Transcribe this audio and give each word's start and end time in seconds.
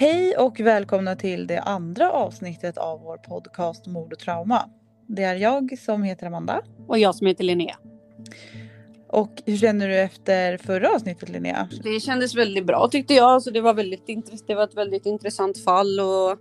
Hej 0.00 0.36
och 0.36 0.60
välkomna 0.60 1.16
till 1.16 1.46
det 1.46 1.60
andra 1.60 2.12
avsnittet 2.12 2.78
av 2.78 3.00
vår 3.00 3.16
podcast 3.16 3.86
Mord 3.86 4.12
och 4.12 4.18
trauma. 4.18 4.70
Det 5.06 5.22
är 5.22 5.34
jag 5.34 5.78
som 5.78 6.02
heter 6.02 6.26
Amanda. 6.26 6.62
Och 6.86 6.98
jag 6.98 7.14
som 7.14 7.26
heter 7.26 7.44
Linnea. 7.44 7.76
Och 9.08 9.42
hur 9.46 9.56
känner 9.56 9.88
du 9.88 9.98
efter 9.98 10.58
förra 10.58 10.94
avsnittet 10.94 11.28
Linnea? 11.28 11.68
Det 11.82 12.00
kändes 12.00 12.34
väldigt 12.34 12.66
bra 12.66 12.88
tyckte 12.88 13.14
jag. 13.14 13.24
Alltså 13.24 13.50
det, 13.50 13.60
var 13.60 13.74
väldigt 13.74 14.06
det 14.46 14.54
var 14.54 14.64
ett 14.64 14.76
väldigt 14.76 15.06
intressant 15.06 15.64
fall. 15.64 16.00
Och 16.00 16.38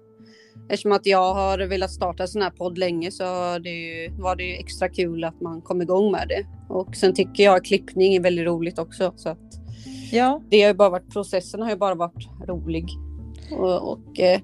eftersom 0.69 0.91
att 0.91 1.05
jag 1.05 1.33
har 1.33 1.57
velat 1.59 1.91
starta 1.91 2.23
en 2.23 2.29
sån 2.29 2.41
här 2.41 2.51
podd 2.51 2.77
länge 2.77 3.11
så 3.11 3.23
det 3.59 3.69
ju, 3.69 4.11
var 4.11 4.35
det 4.35 4.43
ju 4.43 4.53
extra 4.55 4.89
kul 4.89 5.23
att 5.23 5.41
man 5.41 5.61
kom 5.61 5.81
igång 5.81 6.11
med 6.11 6.27
det. 6.27 6.45
Och 6.73 6.95
sen 6.95 7.13
tycker 7.13 7.43
jag 7.43 7.55
att 7.55 7.65
klippning 7.65 8.15
är 8.15 8.21
väldigt 8.21 8.45
roligt 8.45 8.79
också. 8.79 9.13
Så 9.15 9.29
att 9.29 9.59
Ja, 10.11 10.41
det 10.49 10.61
har 10.61 10.73
bara 10.73 10.89
varit, 10.89 11.13
processen 11.13 11.61
har 11.61 11.69
ju 11.69 11.75
bara 11.75 11.95
varit 11.95 12.27
rolig. 12.47 12.85
Och, 13.51 13.91
och 13.91 14.19
eh, 14.19 14.39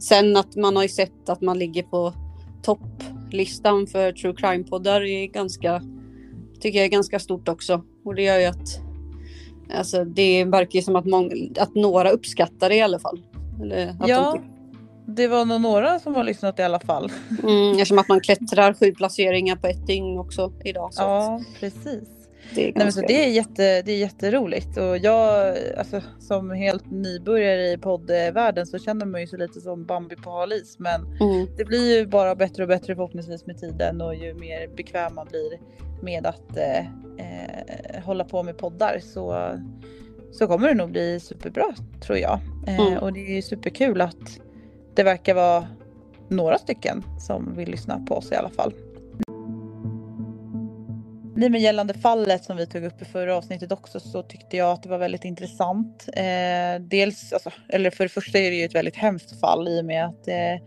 sen 0.00 0.36
att 0.36 0.56
man 0.56 0.76
har 0.76 0.82
ju 0.82 0.88
sett 0.88 1.28
att 1.28 1.40
man 1.40 1.58
ligger 1.58 1.82
på 1.82 2.12
topplistan 2.62 3.86
för 3.86 4.12
true 4.12 4.34
crime-poddar 4.34 5.00
är 5.00 5.26
ganska, 5.26 5.82
tycker 6.60 6.78
jag 6.78 6.86
är 6.86 6.90
ganska 6.90 7.18
stort 7.18 7.48
också. 7.48 7.82
Och 8.04 8.14
det 8.14 8.22
gör 8.22 8.38
ju 8.38 8.46
att 8.46 8.80
alltså, 9.74 10.04
det 10.04 10.44
verkar 10.44 10.78
ju 10.78 10.82
som 10.82 10.96
att, 10.96 11.06
många, 11.06 11.30
att 11.58 11.74
några 11.74 12.10
uppskattar 12.10 12.68
det 12.68 12.76
i 12.76 12.80
alla 12.80 12.98
fall. 12.98 13.20
Ja. 14.06 14.38
de, 15.06 15.14
Det 15.14 15.28
var 15.28 15.44
nog 15.44 15.60
några 15.60 15.98
som 15.98 16.14
har 16.14 16.24
lyssnat 16.24 16.58
i 16.58 16.62
alla 16.62 16.80
fall. 16.80 17.12
mm, 17.42 17.72
eftersom 17.72 17.98
att 17.98 18.08
man 18.08 18.20
klättrar 18.20 18.74
sju 18.74 18.92
placeringar 18.92 19.56
på 19.56 19.66
ett 19.66 19.86
dygn 19.86 20.18
också 20.18 20.52
idag. 20.64 20.94
Så 20.94 21.02
Ja, 21.02 21.42
precis. 21.60 22.19
Det 22.54 22.60
är 22.60 22.64
Nej, 22.64 22.84
men 22.84 22.92
så 22.92 23.00
det, 23.00 23.24
är 23.24 23.28
jätte, 23.28 23.82
det 23.82 23.92
är 23.92 23.98
jätteroligt 23.98 24.76
och 24.76 24.98
jag 24.98 25.56
alltså, 25.76 26.02
som 26.18 26.50
helt 26.50 26.90
nybörjare 26.90 27.70
i 27.70 27.78
poddvärlden 27.78 28.66
så 28.66 28.78
känner 28.78 29.06
man 29.06 29.20
ju 29.20 29.26
sig 29.26 29.38
lite 29.38 29.60
som 29.60 29.84
Bambi 29.84 30.16
på 30.16 30.30
hal 30.30 30.52
is 30.52 30.78
men 30.78 31.00
mm, 31.00 31.46
det 31.56 31.64
blir 31.64 31.98
ju 31.98 32.06
bara 32.06 32.34
bättre 32.34 32.62
och 32.62 32.68
bättre 32.68 32.94
förhoppningsvis 32.94 33.46
med 33.46 33.58
tiden 33.58 34.00
och 34.00 34.14
ju 34.14 34.34
mer 34.34 34.68
bekväm 34.76 35.14
man 35.14 35.26
blir 35.26 35.58
med 36.02 36.26
att 36.26 36.56
eh, 36.56 36.78
eh, 36.78 38.02
hålla 38.04 38.24
på 38.24 38.42
med 38.42 38.58
poddar 38.58 38.98
så, 39.02 39.56
så 40.32 40.46
kommer 40.46 40.68
det 40.68 40.74
nog 40.74 40.90
bli 40.90 41.20
superbra 41.20 41.74
tror 42.00 42.18
jag. 42.18 42.40
Eh, 42.66 42.80
Mm. 42.80 42.98
Och 42.98 43.12
det 43.12 43.20
är 43.20 43.34
ju 43.34 43.42
superkul 43.42 44.00
att 44.00 44.40
det 44.94 45.02
verkar 45.02 45.34
vara 45.34 45.66
några 46.28 46.58
stycken 46.58 47.04
som 47.18 47.56
vill 47.56 47.70
lyssna 47.70 48.04
på 48.08 48.14
oss 48.14 48.32
i 48.32 48.34
alla 48.34 48.50
fall. 48.50 48.72
Nej, 51.40 51.50
men 51.50 51.60
gällande 51.60 51.94
fallet 51.94 52.44
som 52.44 52.56
vi 52.56 52.66
tog 52.66 52.84
upp 52.84 53.02
i 53.02 53.04
förra 53.04 53.36
avsnittet 53.36 53.72
också 53.72 54.00
så 54.00 54.22
tyckte 54.22 54.56
jag 54.56 54.70
att 54.70 54.82
det 54.82 54.88
var 54.88 54.98
väldigt 54.98 55.24
intressant. 55.24 56.08
Eh, 56.12 56.80
dels, 56.80 57.32
alltså, 57.32 57.50
eller 57.68 57.90
för 57.90 58.04
det 58.04 58.08
första 58.08 58.38
är 58.38 58.50
det 58.50 58.56
ju 58.56 58.64
ett 58.64 58.74
väldigt 58.74 58.96
hemskt 58.96 59.40
fall 59.40 59.68
i 59.68 59.80
och 59.80 59.84
med 59.84 60.06
att 60.06 60.28
eh, 60.28 60.66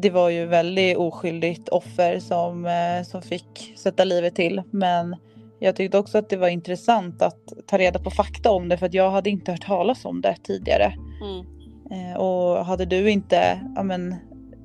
det 0.00 0.10
var 0.10 0.30
ju 0.30 0.46
väldigt 0.46 0.96
oskyldigt 0.96 1.68
offer 1.68 2.18
som, 2.18 2.66
eh, 2.66 3.02
som 3.04 3.22
fick 3.22 3.74
sätta 3.76 4.04
livet 4.04 4.34
till. 4.34 4.62
Men 4.70 5.16
jag 5.58 5.76
tyckte 5.76 5.98
också 5.98 6.18
att 6.18 6.30
det 6.30 6.36
var 6.36 6.48
intressant 6.48 7.22
att 7.22 7.52
ta 7.66 7.78
reda 7.78 7.98
på 7.98 8.10
fakta 8.10 8.50
om 8.50 8.68
det 8.68 8.76
för 8.76 8.86
att 8.86 8.94
jag 8.94 9.10
hade 9.10 9.30
inte 9.30 9.50
hört 9.50 9.66
talas 9.66 10.04
om 10.04 10.20
det 10.20 10.36
tidigare. 10.42 10.94
mm, 11.22 11.46
Eh, 11.92 12.16
och 12.16 12.66
hade 12.66 12.84
du 12.84 13.10
inte 13.10 13.60
ja, 13.76 13.82
men, 13.82 14.16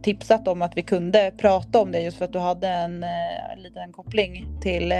tipsat 0.07 0.47
om 0.47 0.61
att 0.61 0.77
vi 0.77 0.81
kunde 0.81 1.31
prata 1.37 1.81
om 1.81 1.91
det 1.91 2.01
just 2.01 2.17
för 2.17 2.25
att 2.25 2.33
du 2.33 2.39
hade 2.39 2.67
en, 2.67 3.03
eh, 3.03 3.51
en 3.53 3.63
liten 3.63 3.91
koppling 3.91 4.47
till, 4.61 4.91
eh, 4.91 4.97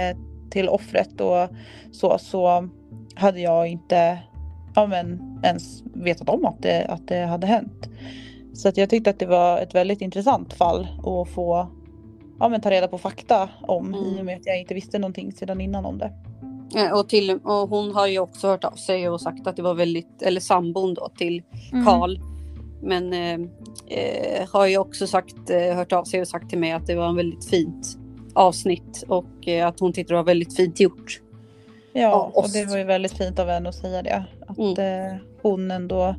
till 0.50 0.68
offret 0.68 1.20
och 1.20 1.48
så, 1.92 2.18
så 2.18 2.68
hade 3.14 3.40
jag 3.40 3.68
inte 3.68 4.18
ja, 4.74 4.86
men, 4.86 5.20
ens 5.44 5.82
vetat 5.94 6.28
om 6.28 6.44
att 6.44 6.62
det, 6.62 6.84
att 6.84 7.08
det 7.08 7.26
hade 7.26 7.46
hänt. 7.46 7.88
Så 8.54 8.68
att 8.68 8.76
jag 8.76 8.90
tyckte 8.90 9.10
att 9.10 9.18
det 9.18 9.26
var 9.26 9.58
ett 9.58 9.74
väldigt 9.74 10.00
intressant 10.00 10.54
fall 10.54 10.88
att 10.98 11.28
få 11.28 11.68
ja, 12.40 12.48
men, 12.48 12.60
ta 12.60 12.70
reda 12.70 12.88
på 12.88 12.98
fakta 12.98 13.48
om 13.62 13.94
Mm. 13.94 14.04
i 14.04 14.20
och 14.20 14.24
med 14.24 14.36
att 14.36 14.46
jag 14.46 14.60
inte 14.60 14.74
visste 14.74 14.98
någonting 14.98 15.32
sedan 15.32 15.60
innan 15.60 15.84
om 15.84 15.98
det. 15.98 16.12
Eh, 16.76 16.98
Och, 16.98 17.08
till, 17.08 17.30
och 17.30 17.68
hon 17.68 17.94
har 17.94 18.06
ju 18.06 18.18
också 18.18 18.48
hört 18.48 18.64
av 18.64 18.72
sig 18.76 19.08
och 19.08 19.20
sagt 19.20 19.46
att 19.46 19.56
det 19.56 19.62
var 19.62 19.74
väldigt, 19.74 20.22
eller 20.22 20.40
sambon 20.40 20.94
då 20.94 21.08
till 21.08 21.42
Mm. 21.72 21.84
Men 22.82 23.12
eh, 23.12 23.40
eh, 23.98 24.48
har 24.48 24.66
ju 24.66 24.78
också 24.78 25.06
sagt, 25.06 25.50
eh, 25.50 25.76
hört 25.76 25.92
av 25.92 26.04
sig 26.04 26.20
och 26.20 26.28
sagt 26.28 26.50
till 26.50 26.58
mig 26.58 26.72
att 26.72 26.86
det 26.86 26.94
var 26.94 27.08
en 27.08 27.16
väldigt 27.16 27.44
fint 27.50 27.98
avsnitt 28.32 29.04
och 29.08 29.48
eh, 29.48 29.66
att 29.66 29.80
hon 29.80 29.92
tyckte 29.92 30.12
det 30.12 30.16
var 30.16 30.24
väldigt 30.24 30.56
fint 30.56 30.80
gjort. 30.80 31.20
Ja, 31.92 32.30
och 32.34 32.50
det 32.52 32.64
var 32.64 32.78
ju 32.78 32.84
väldigt 32.84 33.12
fint 33.12 33.38
av 33.38 33.48
henne 33.48 33.68
att 33.68 33.74
säga 33.74 34.02
det. 34.02 34.24
Att 34.46 34.58
Mm. 34.58 35.10
eh, 35.10 35.16
hon 35.42 35.70
ändå, 35.70 36.14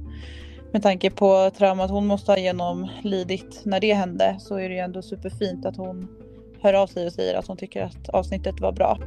med 0.71 0.83
tanke 0.83 1.09
på 1.09 1.51
traumat 1.57 1.89
hon 1.91 2.07
måste 2.07 2.31
ha 2.31 2.37
genomlidit 2.37 3.61
när 3.63 3.79
det 3.79 3.93
hände, 3.93 4.35
så 4.39 4.55
är 4.55 4.69
det 4.69 4.75
ju 4.75 4.81
ändå 4.81 5.01
superfint 5.01 5.65
att 5.65 5.77
hon 5.77 6.07
hör 6.61 6.73
av 6.73 6.87
sig 6.87 7.05
och 7.05 7.13
säger 7.13 7.35
att 7.39 7.47
hon 7.47 7.57
tycker 7.57 7.83
att 7.83 8.09
avsnittet 8.09 8.59
var 8.59 8.71
bra. 8.71 8.99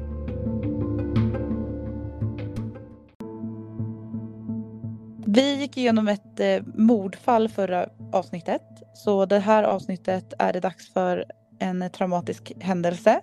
Vi 5.34 5.54
gick 5.54 5.76
igenom 5.76 6.08
ett 6.08 6.40
eh, 6.40 6.62
mordfall 6.74 7.48
förra 7.48 7.88
avsnittet. 8.12 8.62
Så 8.94 9.26
det 9.26 9.38
här 9.38 9.62
avsnittet 9.62 10.34
är 10.38 10.52
det 10.52 10.60
dags 10.60 10.92
för 10.92 11.24
en 11.58 11.90
traumatisk 11.90 12.52
händelse. 12.60 13.20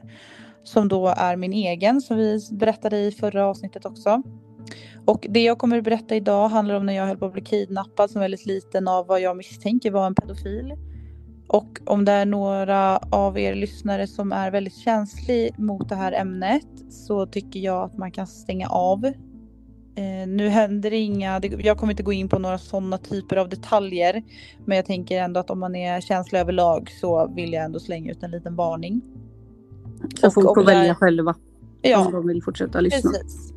Som 0.63 0.87
då 0.87 1.07
är 1.07 1.35
min 1.35 1.53
egen 1.53 2.01
som 2.01 2.17
vi 2.17 2.39
berättade 2.51 2.97
i 2.97 3.11
förra 3.11 3.45
avsnittet 3.45 3.85
också. 3.85 4.21
Och 5.05 5.27
det 5.29 5.43
jag 5.43 5.57
kommer 5.57 5.77
att 5.77 5.83
berätta 5.83 6.15
idag 6.15 6.49
handlar 6.49 6.75
om 6.75 6.85
när 6.85 6.93
jag 6.93 7.05
höll 7.05 7.17
på 7.17 7.25
att 7.25 7.33
bli 7.33 7.41
kidnappad 7.41 8.11
som 8.11 8.21
väldigt 8.21 8.45
liten 8.45 8.87
av 8.87 9.07
vad 9.07 9.21
jag 9.21 9.37
misstänker 9.37 9.91
var 9.91 10.07
en 10.07 10.15
pedofil. 10.15 10.73
Och 11.47 11.79
om 11.85 12.05
det 12.05 12.11
är 12.11 12.25
några 12.25 12.97
av 12.97 13.39
er 13.39 13.55
lyssnare 13.55 14.07
som 14.07 14.31
är 14.31 14.51
väldigt 14.51 14.77
känslig 14.77 15.59
mot 15.59 15.89
det 15.89 15.95
här 15.95 16.11
ämnet 16.11 16.67
så 16.89 17.25
tycker 17.25 17.59
jag 17.59 17.83
att 17.83 17.97
man 17.97 18.11
kan 18.11 18.27
stänga 18.27 18.67
av 18.67 19.13
Eh, 19.99 20.27
nu 20.27 20.49
händer 20.49 20.93
inga, 20.93 21.41
jag 21.43 21.77
kommer 21.77 21.93
inte 21.93 22.03
gå 22.03 22.13
in 22.13 22.29
på 22.29 22.39
några 22.39 22.57
sådana 22.57 22.97
typer 22.97 23.35
av 23.35 23.49
detaljer. 23.49 24.23
Men 24.65 24.75
jag 24.75 24.85
tänker 24.85 25.21
ändå 25.21 25.39
att 25.39 25.49
om 25.49 25.59
man 25.59 25.75
är 25.75 26.01
känslig 26.01 26.39
överlag 26.39 26.91
så 27.01 27.27
vill 27.35 27.53
jag 27.53 27.63
ändå 27.63 27.79
slänga 27.79 28.11
ut 28.11 28.23
en 28.23 28.31
liten 28.31 28.55
varning. 28.55 29.01
Så 30.21 30.31
folk 30.31 30.47
får 30.47 30.55
det 30.55 30.65
välja 30.65 30.95
själva 30.95 31.35
Ja, 31.81 32.05
om 32.05 32.11
de 32.11 32.27
vill 32.27 32.43
fortsätta 32.43 32.79
lyssna. 32.81 33.11
Precis. 33.11 33.53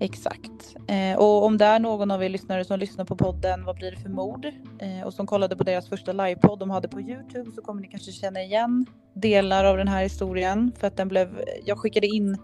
Exakt. 0.00 0.76
Eh, 0.86 1.18
och 1.18 1.44
om 1.44 1.58
det 1.58 1.64
är 1.64 1.78
någon 1.78 2.10
av 2.10 2.24
er 2.24 2.28
lyssnare 2.28 2.64
som 2.64 2.78
lyssnar 2.78 3.04
på 3.04 3.16
podden 3.16 3.64
Vad 3.64 3.76
blir 3.76 3.90
det 3.90 3.96
för 3.96 4.08
mord? 4.08 4.46
Eh, 4.78 5.06
och 5.06 5.14
som 5.14 5.26
kollade 5.26 5.56
på 5.56 5.64
deras 5.64 5.88
första 5.88 6.12
livepodd 6.12 6.58
de 6.58 6.70
hade 6.70 6.88
på 6.88 7.00
Youtube 7.00 7.50
så 7.54 7.62
kommer 7.62 7.82
ni 7.82 7.88
kanske 7.88 8.12
känna 8.12 8.42
igen 8.42 8.86
delar 9.14 9.64
av 9.64 9.76
den 9.76 9.88
här 9.88 10.02
historien. 10.02 10.72
För 10.78 10.86
att 10.86 10.96
den 10.96 11.08
blev, 11.08 11.28
jag 11.64 11.78
skickade 11.78 12.06
in 12.06 12.38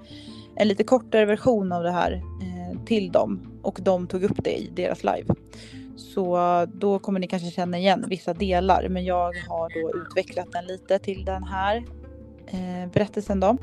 en 0.57 0.69
lite 0.69 0.85
kortare 0.85 1.25
version 1.25 1.73
av 1.73 1.83
det 1.83 1.91
här 1.91 2.13
eh, 2.13 2.52
till 2.87 3.13
dem 3.13 3.61
och 3.63 3.79
de 3.83 4.07
tog 4.07 4.23
upp 4.23 4.45
det 4.45 4.57
i 4.57 4.71
deras 4.77 5.05
live. 5.05 5.35
Så 5.97 6.37
eh, 6.37 6.69
då 6.75 6.99
kommer 6.99 7.21
ni 7.21 7.27
kanske 7.27 7.51
känna 7.51 7.79
igen 7.79 8.05
vissa 8.09 8.35
delar 8.35 8.89
men 8.89 9.05
jag 9.05 9.33
har 9.49 9.83
då 9.83 9.99
utvecklat 9.99 10.53
den 10.53 10.67
lite 10.67 10.99
till 10.99 11.25
den 11.25 11.45
här 11.45 11.77
eh, 12.47 12.91
berättelsen 12.93 13.41
då. 13.41 13.57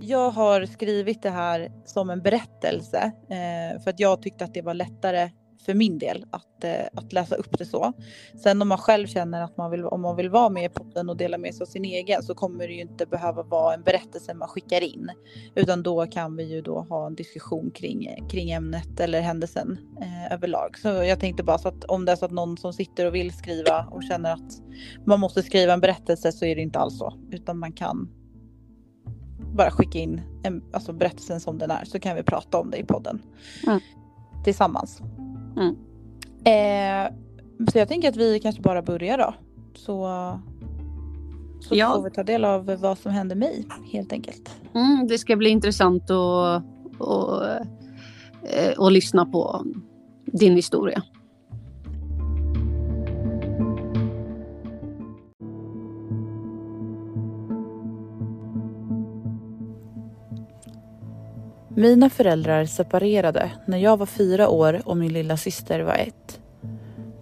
Jag 0.00 0.30
har 0.30 0.66
skrivit 0.66 1.22
det 1.22 1.30
här 1.30 1.72
som 1.84 2.10
en 2.10 2.22
berättelse 2.22 3.12
eh, 3.28 3.82
för 3.82 3.90
att 3.90 4.00
jag 4.00 4.22
tyckte 4.22 4.44
att 4.44 4.54
det 4.54 4.62
var 4.62 4.74
lättare 4.74 5.30
för 5.66 5.74
min 5.74 5.98
del 5.98 6.24
att, 6.30 6.64
eh, 6.64 6.86
att 6.94 7.12
läsa 7.12 7.34
upp 7.34 7.58
det 7.58 7.64
så. 7.64 7.92
Sen 8.42 8.62
om 8.62 8.68
man 8.68 8.78
själv 8.78 9.06
känner 9.06 9.42
att 9.42 9.56
man 9.56 9.70
vill, 9.70 9.84
om 9.84 10.00
man 10.00 10.16
vill 10.16 10.30
vara 10.30 10.48
med 10.48 10.64
i 10.64 10.68
podden 10.68 11.08
och 11.08 11.16
dela 11.16 11.38
med 11.38 11.54
sig 11.54 11.64
av 11.64 11.66
sin 11.66 11.84
egen 11.84 12.22
så 12.22 12.34
kommer 12.34 12.68
det 12.68 12.74
ju 12.74 12.80
inte 12.80 13.06
behöva 13.06 13.42
vara 13.42 13.74
en 13.74 13.82
berättelse 13.82 14.34
man 14.34 14.48
skickar 14.48 14.82
in. 14.82 15.10
Utan 15.54 15.82
då 15.82 16.06
kan 16.06 16.36
vi 16.36 16.44
ju 16.44 16.62
då 16.62 16.80
ha 16.80 17.06
en 17.06 17.14
diskussion 17.14 17.70
kring, 17.70 18.26
kring 18.30 18.50
ämnet 18.50 19.00
eller 19.00 19.20
händelsen 19.20 19.78
eh, 20.00 20.32
överlag. 20.32 20.78
Så 20.78 20.88
jag 20.88 21.20
tänkte 21.20 21.42
bara 21.42 21.58
så 21.58 21.68
att 21.68 21.84
om 21.84 22.04
det 22.04 22.12
är 22.12 22.16
så 22.16 22.24
att 22.24 22.30
någon 22.30 22.56
som 22.56 22.72
sitter 22.72 23.06
och 23.06 23.14
vill 23.14 23.32
skriva 23.32 23.88
och 23.90 24.02
känner 24.02 24.32
att 24.32 24.62
man 25.06 25.20
måste 25.20 25.42
skriva 25.42 25.72
en 25.72 25.80
berättelse 25.80 26.32
så 26.32 26.44
är 26.44 26.56
det 26.56 26.62
inte 26.62 26.78
alls 26.78 26.98
så. 26.98 27.14
Utan 27.30 27.58
man 27.58 27.72
kan 27.72 28.08
bara 29.56 29.70
skicka 29.70 29.98
in 29.98 30.20
en, 30.42 30.62
alltså 30.72 30.92
berättelsen 30.92 31.40
som 31.40 31.58
den 31.58 31.70
är 31.70 31.84
så 31.84 32.00
kan 32.00 32.16
vi 32.16 32.22
prata 32.22 32.58
om 32.58 32.70
det 32.70 32.76
i 32.76 32.84
podden. 32.84 33.22
Mm. 33.66 33.80
Tillsammans. 34.44 35.02
Mm. 35.56 35.76
Eh, 36.44 37.12
så 37.72 37.78
jag 37.78 37.88
tänker 37.88 38.08
att 38.08 38.16
vi 38.16 38.40
kanske 38.40 38.62
bara 38.62 38.82
börjar 38.82 39.18
då. 39.18 39.34
Så, 39.74 40.08
så 41.60 41.74
Ja. 41.74 41.92
får 41.94 42.02
vi 42.02 42.10
ta 42.10 42.22
del 42.22 42.44
av 42.44 42.66
vad 42.80 42.98
som 42.98 43.12
hände 43.12 43.34
mig 43.34 43.66
helt 43.92 44.12
enkelt. 44.12 44.50
Mm, 44.74 45.06
det 45.08 45.18
ska 45.18 45.36
bli 45.36 45.50
intressant 45.50 46.10
att, 46.10 46.62
att, 47.00 47.60
eh, 48.42 48.72
att 48.78 48.92
lyssna 48.92 49.26
på 49.26 49.64
din 50.26 50.54
historia. 50.56 51.02
Mina 61.78 62.10
föräldrar 62.10 62.64
separerade 62.64 63.50
när 63.66 63.78
jag 63.78 63.96
var 63.96 64.06
fyra 64.06 64.48
år 64.48 64.82
och 64.84 64.96
min 64.96 65.12
lilla 65.12 65.36
syster 65.36 65.80
var 65.80 65.94
ett. 65.94 66.40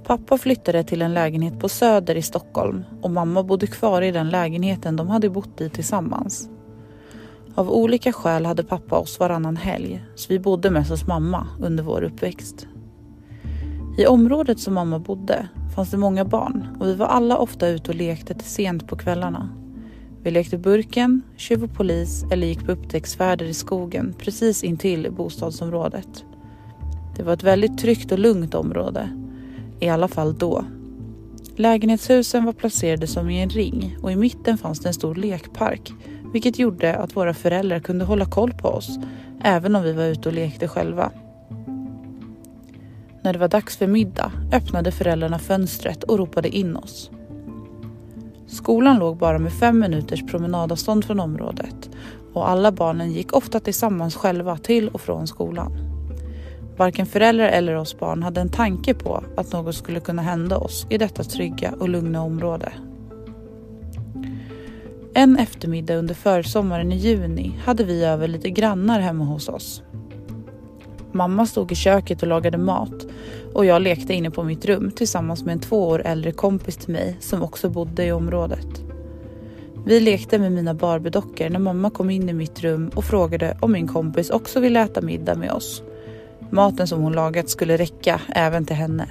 Pappa 0.04 0.38
flyttade 0.38 0.84
till 0.84 1.02
en 1.02 1.14
lägenhet 1.14 1.60
på 1.60 1.68
Söder 1.68 2.14
i 2.14 2.22
Stockholm 2.22 2.84
och 3.02 3.10
mamma 3.10 3.42
bodde 3.42 3.66
kvar 3.66 4.02
i 4.02 4.10
den 4.10 4.30
lägenheten 4.30 4.96
de 4.96 5.08
hade 5.08 5.30
bott 5.30 5.60
i 5.60 5.70
tillsammans. 5.70 6.48
Av 7.54 7.70
olika 7.70 8.12
skäl 8.12 8.46
hade 8.46 8.64
pappa 8.64 8.98
oss 8.98 9.20
varannan 9.20 9.56
helg 9.56 10.04
så 10.14 10.26
vi 10.28 10.38
bodde 10.38 10.70
mest 10.70 10.90
hos 10.90 11.06
mamma 11.06 11.46
under 11.60 11.84
vår 11.84 12.02
uppväxt. 12.02 12.66
I 13.98 14.06
området 14.06 14.60
som 14.60 14.74
mamma 14.74 14.98
bodde 14.98 15.48
fanns 15.74 15.90
det 15.90 15.96
många 15.96 16.24
barn 16.24 16.76
och 16.80 16.86
vi 16.86 16.94
var 16.94 17.06
alla 17.06 17.38
ofta 17.38 17.68
ute 17.68 17.90
och 17.90 17.96
lekte 17.96 18.34
till 18.34 18.50
sent 18.50 18.88
på 18.88 18.96
kvällarna. 18.96 19.63
Vi 20.24 20.30
lekte 20.30 20.58
burken, 20.58 21.22
tjuv 21.36 21.64
och 21.64 21.74
polis 21.74 22.24
eller 22.30 22.46
gick 22.46 22.66
på 22.66 22.72
upptäcktsfärder 22.72 23.46
i 23.46 23.54
skogen 23.54 24.14
precis 24.18 24.64
intill 24.64 25.12
bostadsområdet. 25.12 26.24
Det 27.16 27.22
var 27.22 27.32
ett 27.32 27.42
väldigt 27.42 27.78
tryggt 27.78 28.12
och 28.12 28.18
lugnt 28.18 28.54
område. 28.54 29.08
I 29.80 29.88
alla 29.88 30.08
fall 30.08 30.34
då. 30.38 30.64
Lägenhetshusen 31.56 32.44
var 32.44 32.52
placerade 32.52 33.06
som 33.06 33.30
i 33.30 33.42
en 33.42 33.48
ring 33.48 33.96
och 34.02 34.12
i 34.12 34.16
mitten 34.16 34.58
fanns 34.58 34.80
det 34.80 34.88
en 34.88 34.94
stor 34.94 35.14
lekpark 35.14 35.92
vilket 36.32 36.58
gjorde 36.58 36.96
att 36.96 37.16
våra 37.16 37.34
föräldrar 37.34 37.80
kunde 37.80 38.04
hålla 38.04 38.24
koll 38.24 38.52
på 38.52 38.68
oss 38.68 38.98
även 39.42 39.76
om 39.76 39.82
vi 39.82 39.92
var 39.92 40.04
ute 40.04 40.28
och 40.28 40.34
lekte 40.34 40.68
själva. 40.68 41.10
När 43.22 43.32
det 43.32 43.38
var 43.38 43.48
dags 43.48 43.76
för 43.76 43.86
middag 43.86 44.32
öppnade 44.52 44.92
föräldrarna 44.92 45.38
fönstret 45.38 46.04
och 46.04 46.18
ropade 46.18 46.48
in 46.48 46.76
oss. 46.76 47.10
Skolan 48.46 48.98
låg 48.98 49.16
bara 49.16 49.38
med 49.38 49.52
fem 49.52 49.78
minuters 49.78 50.26
promenadavstånd 50.26 51.04
från 51.04 51.20
området 51.20 51.90
och 52.32 52.48
alla 52.48 52.72
barnen 52.72 53.12
gick 53.12 53.32
ofta 53.32 53.60
tillsammans 53.60 54.16
själva 54.16 54.56
till 54.56 54.88
och 54.88 55.00
från 55.00 55.26
skolan. 55.26 55.72
Varken 56.76 57.06
föräldrar 57.06 57.48
eller 57.48 57.74
oss 57.74 57.98
barn 57.98 58.22
hade 58.22 58.40
en 58.40 58.48
tanke 58.48 58.94
på 58.94 59.24
att 59.36 59.52
något 59.52 59.74
skulle 59.74 60.00
kunna 60.00 60.22
hända 60.22 60.58
oss 60.58 60.86
i 60.90 60.98
detta 60.98 61.24
trygga 61.24 61.74
och 61.80 61.88
lugna 61.88 62.22
område. 62.22 62.72
En 65.14 65.36
eftermiddag 65.36 65.94
under 65.96 66.14
försommaren 66.14 66.92
i 66.92 66.96
juni 66.96 67.60
hade 67.64 67.84
vi 67.84 68.04
över 68.04 68.28
lite 68.28 68.50
grannar 68.50 69.00
hemma 69.00 69.24
hos 69.24 69.48
oss. 69.48 69.82
Mamma 71.12 71.46
stod 71.46 71.72
i 71.72 71.74
köket 71.74 72.22
och 72.22 72.28
lagade 72.28 72.58
mat 72.58 73.06
och 73.54 73.64
jag 73.64 73.82
lekte 73.82 74.14
inne 74.14 74.30
på 74.30 74.44
mitt 74.44 74.64
rum 74.64 74.90
tillsammans 74.90 75.44
med 75.44 75.52
en 75.52 75.60
två 75.60 75.88
år 75.88 76.02
äldre 76.04 76.32
kompis 76.32 76.76
till 76.76 76.92
mig 76.92 77.16
som 77.20 77.42
också 77.42 77.68
bodde 77.68 78.04
i 78.04 78.12
området. 78.12 78.84
Vi 79.86 80.00
lekte 80.00 80.38
med 80.38 80.52
mina 80.52 80.74
Barbiedockor 80.74 81.48
när 81.48 81.58
mamma 81.58 81.90
kom 81.90 82.10
in 82.10 82.28
i 82.28 82.32
mitt 82.32 82.60
rum 82.60 82.90
och 82.94 83.04
frågade 83.04 83.56
om 83.60 83.72
min 83.72 83.88
kompis 83.88 84.30
också 84.30 84.60
ville 84.60 84.80
äta 84.80 85.00
middag 85.00 85.34
med 85.34 85.52
oss. 85.52 85.82
Maten 86.50 86.86
som 86.86 87.02
hon 87.02 87.12
lagat 87.12 87.48
skulle 87.48 87.76
räcka 87.76 88.20
även 88.28 88.66
till 88.66 88.76
henne. 88.76 89.08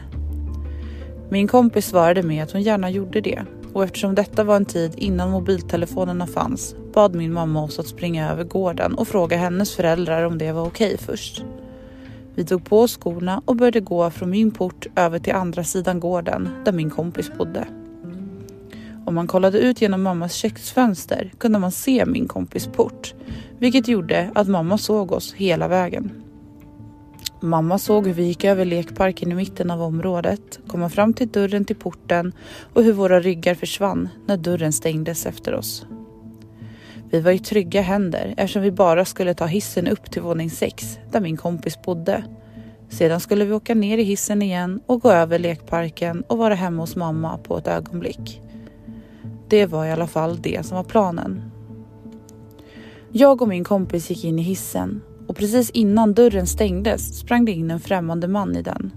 Min 1.29 1.47
kompis 1.47 1.85
svarade 1.85 2.23
med 2.23 2.43
att 2.43 2.51
hon 2.51 2.61
gärna 2.61 2.89
gjorde 2.89 3.21
det 3.21 3.43
och 3.73 3.83
eftersom 3.83 4.15
detta 4.15 4.43
var 4.43 4.55
en 4.55 4.65
tid 4.65 4.93
innan 4.97 5.31
mobiltelefonerna 5.31 6.27
fanns 6.27 6.75
bad 6.93 7.15
min 7.15 7.33
mamma 7.33 7.63
oss 7.63 7.79
att 7.79 7.87
springa 7.87 8.31
över 8.31 8.43
gården 8.43 8.93
och 8.95 9.07
fråga 9.07 9.37
hennes 9.37 9.75
föräldrar 9.75 10.23
om 10.23 10.37
det 10.37 10.51
var 10.51 10.67
okej 10.67 10.97
först. 10.97 11.43
Vi 12.35 12.45
tog 12.45 12.65
på 12.65 12.79
oss 12.79 12.97
skorna 12.97 13.41
och 13.45 13.55
började 13.55 13.79
gå 13.79 14.09
från 14.09 14.29
min 14.29 14.51
port 14.51 14.87
över 14.95 15.19
till 15.19 15.33
andra 15.33 15.63
sidan 15.63 15.99
gården 15.99 16.49
där 16.65 16.71
min 16.71 16.89
kompis 16.89 17.31
bodde. 17.37 17.67
Om 19.05 19.15
man 19.15 19.27
kollade 19.27 19.59
ut 19.59 19.81
genom 19.81 20.03
mammas 20.03 20.33
köksfönster 20.33 21.31
kunde 21.37 21.59
man 21.59 21.71
se 21.71 22.05
min 22.05 22.27
kompis 22.27 22.67
port, 22.67 23.13
vilket 23.59 23.87
gjorde 23.87 24.31
att 24.35 24.47
mamma 24.47 24.77
såg 24.77 25.11
oss 25.11 25.33
hela 25.33 25.67
vägen. 25.67 26.11
Mamma 27.41 27.79
såg 27.79 28.07
hur 28.07 28.13
vi 28.13 28.23
gick 28.23 28.43
över 28.43 28.65
lekparken 28.65 29.31
i 29.31 29.35
mitten 29.35 29.71
av 29.71 29.81
området, 29.81 30.59
komma 30.67 30.89
fram 30.89 31.13
till 31.13 31.27
dörren 31.27 31.65
till 31.65 31.75
porten 31.75 32.33
och 32.73 32.83
hur 32.83 32.93
våra 32.93 33.19
ryggar 33.19 33.55
försvann 33.55 34.09
när 34.25 34.37
dörren 34.37 34.73
stängdes 34.73 35.25
efter 35.25 35.55
oss. 35.55 35.85
Vi 37.13 37.19
var 37.19 37.31
i 37.31 37.39
trygga 37.39 37.81
händer 37.81 38.33
eftersom 38.37 38.61
vi 38.61 38.71
bara 38.71 39.05
skulle 39.05 39.33
ta 39.33 39.45
hissen 39.45 39.87
upp 39.87 40.11
till 40.11 40.21
våning 40.21 40.49
6 40.49 40.99
där 41.11 41.19
min 41.19 41.37
kompis 41.37 41.81
bodde. 41.81 42.23
Sedan 42.89 43.19
skulle 43.19 43.45
vi 43.45 43.53
åka 43.53 43.75
ner 43.75 43.97
i 43.97 44.03
hissen 44.03 44.41
igen 44.41 44.81
och 44.85 45.01
gå 45.01 45.11
över 45.11 45.39
lekparken 45.39 46.23
och 46.27 46.37
vara 46.37 46.55
hemma 46.55 46.83
hos 46.83 46.95
mamma 46.95 47.37
på 47.37 47.57
ett 47.57 47.67
ögonblick. 47.67 48.41
Det 49.49 49.65
var 49.65 49.85
i 49.85 49.91
alla 49.91 50.07
fall 50.07 50.41
det 50.41 50.65
som 50.65 50.77
var 50.77 50.83
planen. 50.83 51.51
Jag 53.11 53.41
och 53.41 53.47
min 53.47 53.63
kompis 53.63 54.09
gick 54.09 54.23
in 54.23 54.39
i 54.39 54.43
hissen 54.43 55.01
och 55.27 55.35
precis 55.35 55.69
innan 55.69 56.13
dörren 56.13 56.47
stängdes 56.47 57.19
sprang 57.19 57.45
det 57.45 57.51
in 57.51 57.71
en 57.71 57.79
främmande 57.79 58.27
man 58.27 58.55
i 58.55 58.61
den. 58.61 58.91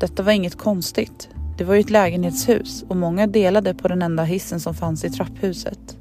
Detta 0.00 0.22
var 0.22 0.32
inget 0.32 0.58
konstigt. 0.58 1.28
Det 1.58 1.64
var 1.64 1.74
ju 1.74 1.80
ett 1.80 1.90
lägenhetshus 1.90 2.84
och 2.88 2.96
många 2.96 3.26
delade 3.26 3.74
på 3.74 3.88
den 3.88 4.02
enda 4.02 4.24
hissen 4.24 4.60
som 4.60 4.74
fanns 4.74 5.04
i 5.04 5.10
trapphuset. 5.10 5.96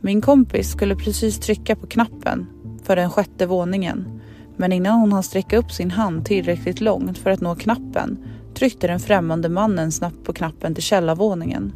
Min 0.00 0.20
kompis 0.20 0.70
skulle 0.70 0.96
precis 0.96 1.38
trycka 1.38 1.76
på 1.76 1.86
knappen 1.86 2.46
för 2.82 2.96
den 2.96 3.10
sjätte 3.10 3.46
våningen. 3.46 4.20
Men 4.56 4.72
innan 4.72 5.00
hon 5.00 5.12
hann 5.12 5.22
sträcka 5.22 5.58
upp 5.58 5.72
sin 5.72 5.90
hand 5.90 6.24
tillräckligt 6.24 6.80
långt 6.80 7.18
för 7.18 7.30
att 7.30 7.40
nå 7.40 7.54
knappen 7.54 8.18
tryckte 8.54 8.86
den 8.86 9.00
främmande 9.00 9.48
mannen 9.48 9.92
snabbt 9.92 10.24
på 10.24 10.32
knappen 10.32 10.74
till 10.74 10.82
källarvåningen. 10.82 11.72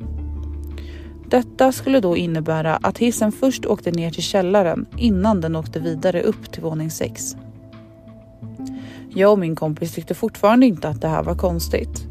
Detta 1.31 1.73
skulle 1.73 2.01
då 2.01 2.17
innebära 2.17 2.77
att 2.77 2.99
hissen 2.99 3.33
först 3.33 3.67
åkte 3.67 3.91
ner 3.91 4.11
till 4.11 4.23
källaren 4.23 4.87
innan 4.97 5.41
den 5.41 5.57
åkte 5.57 5.81
vidare 5.81 6.23
upp 6.23 6.53
till 6.53 6.63
våning 6.63 6.91
6. 6.91 7.37
Jag 9.15 9.33
och 9.33 9.39
min 9.39 9.57
kompis 9.57 9.95
tyckte 9.95 10.15
fortfarande 10.15 10.67
inte 10.67 10.89
att 10.89 11.01
det 11.01 11.09
här 11.09 11.23
var 11.23 11.35
konstigt. 11.35 12.07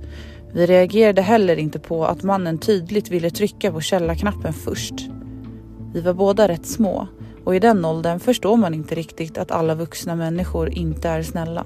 Vi 0.54 0.66
reagerade 0.66 1.22
heller 1.22 1.56
inte 1.58 1.80
på 1.80 2.06
att 2.06 2.24
mannen 2.24 2.58
tydligt 2.58 3.10
ville 3.10 3.30
trycka 3.30 3.72
på 3.72 3.82
källarknappen 3.82 4.54
först. 4.54 4.94
Vi 5.94 6.02
var 6.02 6.14
båda 6.14 6.48
rätt 6.48 6.66
små 6.66 7.08
Och 7.44 7.56
i 7.56 7.60
den 7.60 7.86
åldern 7.86 8.20
förstår 8.20 8.58
man 8.58 8.74
inte 8.74 8.96
riktigt 8.96 9.38
att 9.38 9.52
alla 9.52 9.76
vuxna 9.76 10.16
människor 10.16 10.70
inte 10.70 11.10
är 11.10 11.24
snälla. 11.24 11.66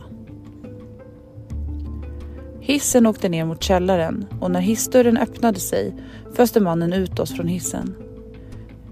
Hissen 2.59 3.07
åkte 3.07 3.29
ner 3.29 3.45
mot 3.45 3.63
källaren 3.63 4.25
och 4.41 4.51
när 4.51 4.59
hissdörren 4.59 5.17
öppnade 5.17 5.59
sig 5.59 5.95
föste 6.33 6.59
mannen 6.59 6.93
ut 6.93 7.19
oss 7.19 7.35
från 7.35 7.47
hissen. 7.47 7.95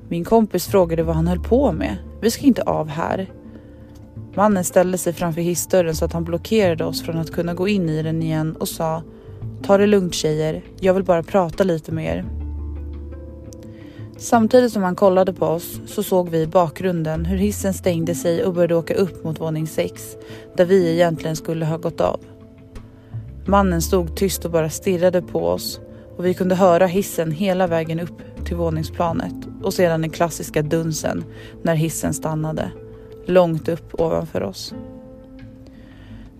Min 0.09 0.23
kompis 0.23 0.67
frågade 0.67 1.03
vad 1.03 1.15
han 1.15 1.27
höll 1.27 1.39
på 1.39 1.71
med. 1.71 1.97
Vi 2.21 2.31
ska 2.31 2.45
inte 2.45 2.63
av 2.63 2.87
här. 2.87 3.31
Mannen 4.35 4.63
ställde 4.63 4.97
sig 4.97 5.13
framför 5.13 5.41
hissdörren 5.41 5.95
så 5.95 6.05
att 6.05 6.13
han 6.13 6.23
blockerade 6.23 6.85
oss 6.85 7.01
från 7.01 7.17
att 7.17 7.31
kunna 7.31 7.53
gå 7.53 7.67
in 7.67 7.89
i 7.89 8.03
den 8.03 8.23
igen 8.23 8.55
och 8.55 8.67
sa 8.67 9.03
Ta 9.63 9.77
det 9.77 9.87
lugnt 9.87 10.13
tjejer, 10.13 10.63
jag 10.79 10.93
vill 10.93 11.03
bara 11.03 11.23
prata 11.23 11.63
lite 11.63 11.91
med 11.91 12.05
er. 12.05 12.42
Samtidigt 14.23 14.73
som 14.73 14.83
han 14.83 14.95
kollade 14.95 15.33
på 15.33 15.45
oss 15.45 15.81
så 15.85 16.03
såg 16.03 16.29
vi 16.29 16.41
i 16.41 16.47
bakgrunden 16.47 17.25
hur 17.25 17.37
hissen 17.37 17.73
stängde 17.73 18.15
sig 18.15 18.45
och 18.45 18.53
började 18.53 18.75
åka 18.75 18.93
upp 18.93 19.23
mot 19.23 19.41
våning 19.41 19.67
6 19.67 20.15
där 20.57 20.65
vi 20.65 20.93
egentligen 20.93 21.35
skulle 21.35 21.65
ha 21.65 21.77
gått 21.77 22.01
av. 22.01 22.19
Mannen 23.45 23.81
stod 23.81 24.15
tyst 24.15 24.45
och 24.45 24.51
bara 24.51 24.69
stirrade 24.69 25.21
på 25.21 25.47
oss 25.47 25.79
och 26.17 26.25
vi 26.25 26.33
kunde 26.33 26.55
höra 26.55 26.85
hissen 26.85 27.31
hela 27.31 27.67
vägen 27.67 27.99
upp 27.99 28.45
till 28.45 28.55
våningsplanet 28.55 29.33
och 29.63 29.73
sedan 29.73 30.01
den 30.01 30.09
klassiska 30.09 30.61
dunsen 30.61 31.23
när 31.61 31.75
hissen 31.75 32.13
stannade 32.13 32.71
långt 33.25 33.67
upp 33.67 34.01
ovanför 34.01 34.43
oss. 34.43 34.73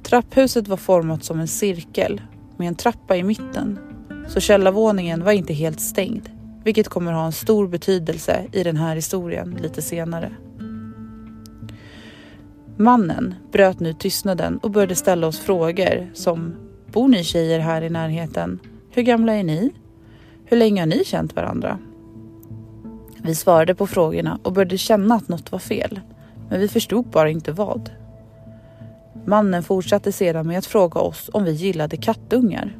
Trapphuset 0.03 0.67
var 0.67 0.77
format 0.77 1.23
som 1.23 1.39
en 1.39 1.47
cirkel 1.47 2.21
med 2.57 2.67
en 2.67 2.75
trappa 2.75 3.17
i 3.17 3.23
mitten 3.23 3.79
så 4.27 4.39
källarvåningen 4.39 5.23
var 5.23 5.31
inte 5.31 5.53
helt 5.53 5.81
stängd 5.81 6.29
vilket 6.63 6.87
kommer 6.87 7.11
ha 7.11 7.25
en 7.25 7.31
stor 7.31 7.67
betydelse 7.67 8.45
i 8.51 8.63
den 8.63 8.77
här 8.77 8.95
historien 8.95 9.57
lite 9.61 9.81
senare. 9.81 10.31
Mannen 12.77 13.35
bröt 13.51 13.79
nu 13.79 13.93
tystnaden 13.93 14.57
och 14.57 14.71
började 14.71 14.95
ställa 14.95 15.27
oss 15.27 15.39
frågor 15.39 16.11
som 16.13 16.55
Bor 16.93 17.07
ni 17.07 17.23
tjejer 17.23 17.59
här 17.59 17.81
i 17.81 17.89
närheten? 17.89 18.59
Hur 18.91 19.01
gamla 19.01 19.33
är 19.33 19.43
ni? 19.43 19.71
Hur 20.45 20.57
länge 20.57 20.81
har 20.81 20.87
ni 20.87 21.05
känt 21.05 21.35
varandra? 21.35 21.79
Vi 23.23 23.35
svarade 23.35 23.75
på 23.75 23.87
frågorna 23.87 24.39
och 24.43 24.53
började 24.53 24.77
känna 24.77 25.15
att 25.15 25.27
något 25.27 25.51
var 25.51 25.59
fel. 25.59 25.99
Men 26.49 26.59
vi 26.59 26.67
förstod 26.67 27.05
bara 27.05 27.29
inte 27.29 27.51
vad. 27.51 27.89
Mannen 29.25 29.63
fortsatte 29.63 30.11
sedan 30.11 30.47
med 30.47 30.57
att 30.57 30.65
fråga 30.65 30.99
oss 30.99 31.29
om 31.33 31.43
vi 31.43 31.51
gillade 31.51 31.97
kattungar. 31.97 32.77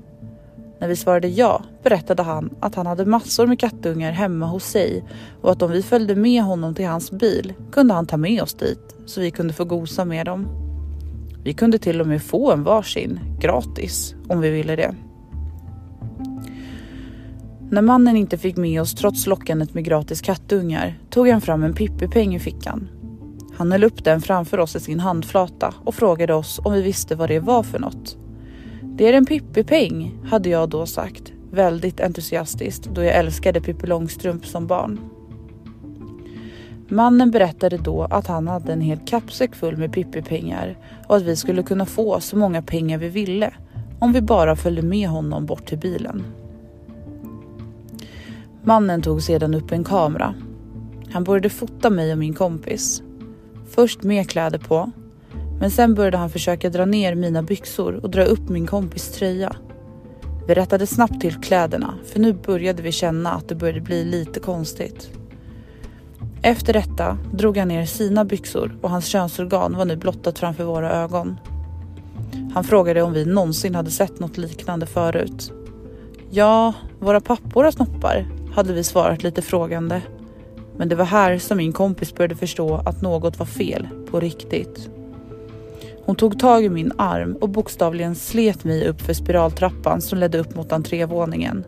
När 0.83 0.87
vi 0.87 0.95
svarade 0.95 1.27
ja 1.27 1.63
berättade 1.83 2.23
han 2.23 2.49
att 2.59 2.75
han 2.75 2.85
hade 2.85 3.05
massor 3.05 3.47
med 3.47 3.59
kattungar 3.59 4.11
hemma 4.11 4.45
hos 4.45 4.63
sig 4.63 5.03
och 5.41 5.51
att 5.51 5.61
om 5.61 5.71
vi 5.71 5.83
följde 5.83 6.15
med 6.15 6.43
honom 6.43 6.75
till 6.75 6.87
hans 6.87 7.11
bil 7.11 7.53
kunde 7.71 7.93
han 7.93 8.05
ta 8.05 8.17
med 8.17 8.41
oss 8.41 8.53
dit 8.53 8.95
så 9.05 9.21
vi 9.21 9.31
kunde 9.31 9.53
få 9.53 9.65
gosa 9.65 10.05
med 10.05 10.25
dem. 10.25 10.47
Vi 11.43 11.53
kunde 11.53 11.77
till 11.77 12.01
och 12.01 12.07
med 12.07 12.21
få 12.21 12.51
en 12.51 12.63
varsin 12.63 13.19
gratis 13.39 14.15
om 14.29 14.41
vi 14.41 14.49
ville 14.49 14.75
det. 14.75 14.95
När 17.69 17.81
mannen 17.81 18.17
inte 18.17 18.37
fick 18.37 18.57
med 18.57 18.81
oss 18.81 18.95
trots 18.95 19.27
lockandet 19.27 19.73
med 19.73 19.85
gratis 19.85 20.21
kattungar 20.21 20.99
tog 21.09 21.29
han 21.29 21.41
fram 21.41 21.63
en 21.63 21.73
pippipeng 21.73 22.35
i 22.35 22.39
fickan. 22.39 22.89
Han 23.57 23.71
höll 23.71 23.83
upp 23.83 24.03
den 24.03 24.21
framför 24.21 24.59
oss 24.59 24.75
i 24.75 24.79
sin 24.79 24.99
handflata 24.99 25.73
och 25.85 25.95
frågade 25.95 26.33
oss 26.33 26.59
om 26.63 26.73
vi 26.73 26.81
visste 26.81 27.15
vad 27.15 27.29
det 27.29 27.39
var 27.39 27.63
för 27.63 27.79
något. 27.79 28.17
Det 28.95 29.09
är 29.09 29.13
en 29.13 29.25
pippipeng, 29.25 30.19
hade 30.25 30.50
jag 30.50 30.69
då 30.69 30.85
sagt, 30.85 31.33
väldigt 31.51 32.01
entusiastiskt 32.01 32.89
då 32.93 33.03
jag 33.03 33.15
älskade 33.15 33.62
Pippi 33.62 33.88
Långstrump 33.88 34.45
som 34.45 34.67
barn. 34.67 35.00
Mannen 36.88 37.31
berättade 37.31 37.77
då 37.77 38.03
att 38.03 38.27
han 38.27 38.47
hade 38.47 38.73
en 38.73 38.81
hel 38.81 39.00
kappsäck 39.05 39.55
full 39.55 39.77
med 39.77 39.93
Pippi-pengar 39.93 40.77
och 41.07 41.15
att 41.15 41.23
vi 41.23 41.35
skulle 41.35 41.63
kunna 41.63 41.85
få 41.85 42.19
så 42.19 42.38
många 42.38 42.62
pengar 42.62 42.97
vi 42.97 43.09
ville 43.09 43.53
om 44.00 44.13
vi 44.13 44.21
bara 44.21 44.55
följde 44.55 44.81
med 44.81 45.09
honom 45.09 45.45
bort 45.45 45.65
till 45.65 45.77
bilen. 45.77 46.23
Mannen 48.63 49.01
tog 49.01 49.21
sedan 49.21 49.53
upp 49.53 49.71
en 49.71 49.83
kamera. 49.83 50.35
Han 51.12 51.23
började 51.23 51.50
fota 51.50 51.89
mig 51.89 52.12
och 52.12 52.17
min 52.17 52.33
kompis. 52.33 53.03
Först 53.69 54.03
med 54.03 54.29
kläder 54.29 54.59
på, 54.59 54.91
men 55.60 55.72
sen 55.72 55.95
började 55.95 56.17
han 56.17 56.29
försöka 56.29 56.69
dra 56.69 56.86
ner 56.86 57.15
mina 57.15 57.43
byxor 57.43 58.00
och 58.03 58.10
dra 58.10 58.24
upp 58.24 58.50
min 58.50 58.67
kompis 58.67 59.12
tröja. 59.12 59.55
Vi 60.48 60.53
rättade 60.53 60.88
snabbt 60.88 61.22
till 61.22 61.36
kläderna 61.36 61.93
för 62.05 62.19
nu 62.19 62.33
började 62.33 62.81
vi 62.81 62.91
känna 62.91 63.31
att 63.31 63.50
det 63.50 63.55
började 63.55 63.81
bli 63.81 64.05
lite 64.05 64.39
konstigt. 64.39 65.10
Efter 66.41 66.74
detta 66.74 67.17
drog 67.33 67.57
han 67.57 67.67
ner 67.67 67.86
sina 67.86 68.25
byxor 68.25 68.77
och 68.81 68.89
hans 68.89 69.05
könsorgan 69.05 69.77
var 69.77 69.86
nu 69.86 69.95
blottat 69.95 70.39
framför 70.39 70.63
våra 70.63 70.91
ögon. 70.91 71.38
Han 72.53 72.63
frågade 72.63 73.01
om 73.01 73.13
vi 73.13 73.25
någonsin 73.25 73.75
hade 73.75 73.91
sett 73.91 74.19
något 74.19 74.38
liknande 74.38 74.86
förut. 74.86 75.51
Ja, 76.29 76.74
våra 77.00 77.22
pappor 77.22 77.63
har 77.63 77.72
snoppar, 77.72 78.27
hade 78.55 78.74
vi 78.74 78.83
svarat 78.83 79.24
lite 79.24 79.41
frågande. 79.41 80.01
Men 80.77 80.89
det 80.89 80.95
var 80.95 81.05
här 81.05 81.38
som 81.38 81.57
min 81.57 81.74
kompis 81.74 82.15
började 82.15 82.36
förstå 82.36 82.75
att 82.75 83.01
något 83.01 83.39
var 83.39 83.45
fel 83.45 83.88
på 84.12 84.19
riktigt. 84.19 84.89
Hon 86.05 86.15
tog 86.15 86.39
tag 86.39 86.65
i 86.65 86.69
min 86.69 86.91
arm 86.98 87.38
och 87.41 87.50
bokstavligen 87.50 88.15
slet 88.15 88.63
mig 88.63 88.88
upp 88.88 89.01
för 89.01 89.13
spiraltrappan 89.13 90.01
som 90.01 90.19
ledde 90.19 90.39
upp 90.39 90.55
mot 90.55 90.72
entrévåningen. 90.72 91.63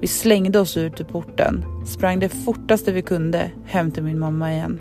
Vi 0.00 0.06
slängde 0.06 0.60
oss 0.60 0.76
ut 0.76 1.00
ur 1.00 1.04
porten, 1.04 1.64
sprang 1.86 2.20
det 2.20 2.28
fortaste 2.28 2.92
vi 2.92 3.02
kunde 3.02 3.50
hem 3.66 3.90
till 3.90 4.02
min 4.02 4.18
mamma 4.18 4.52
igen. 4.52 4.78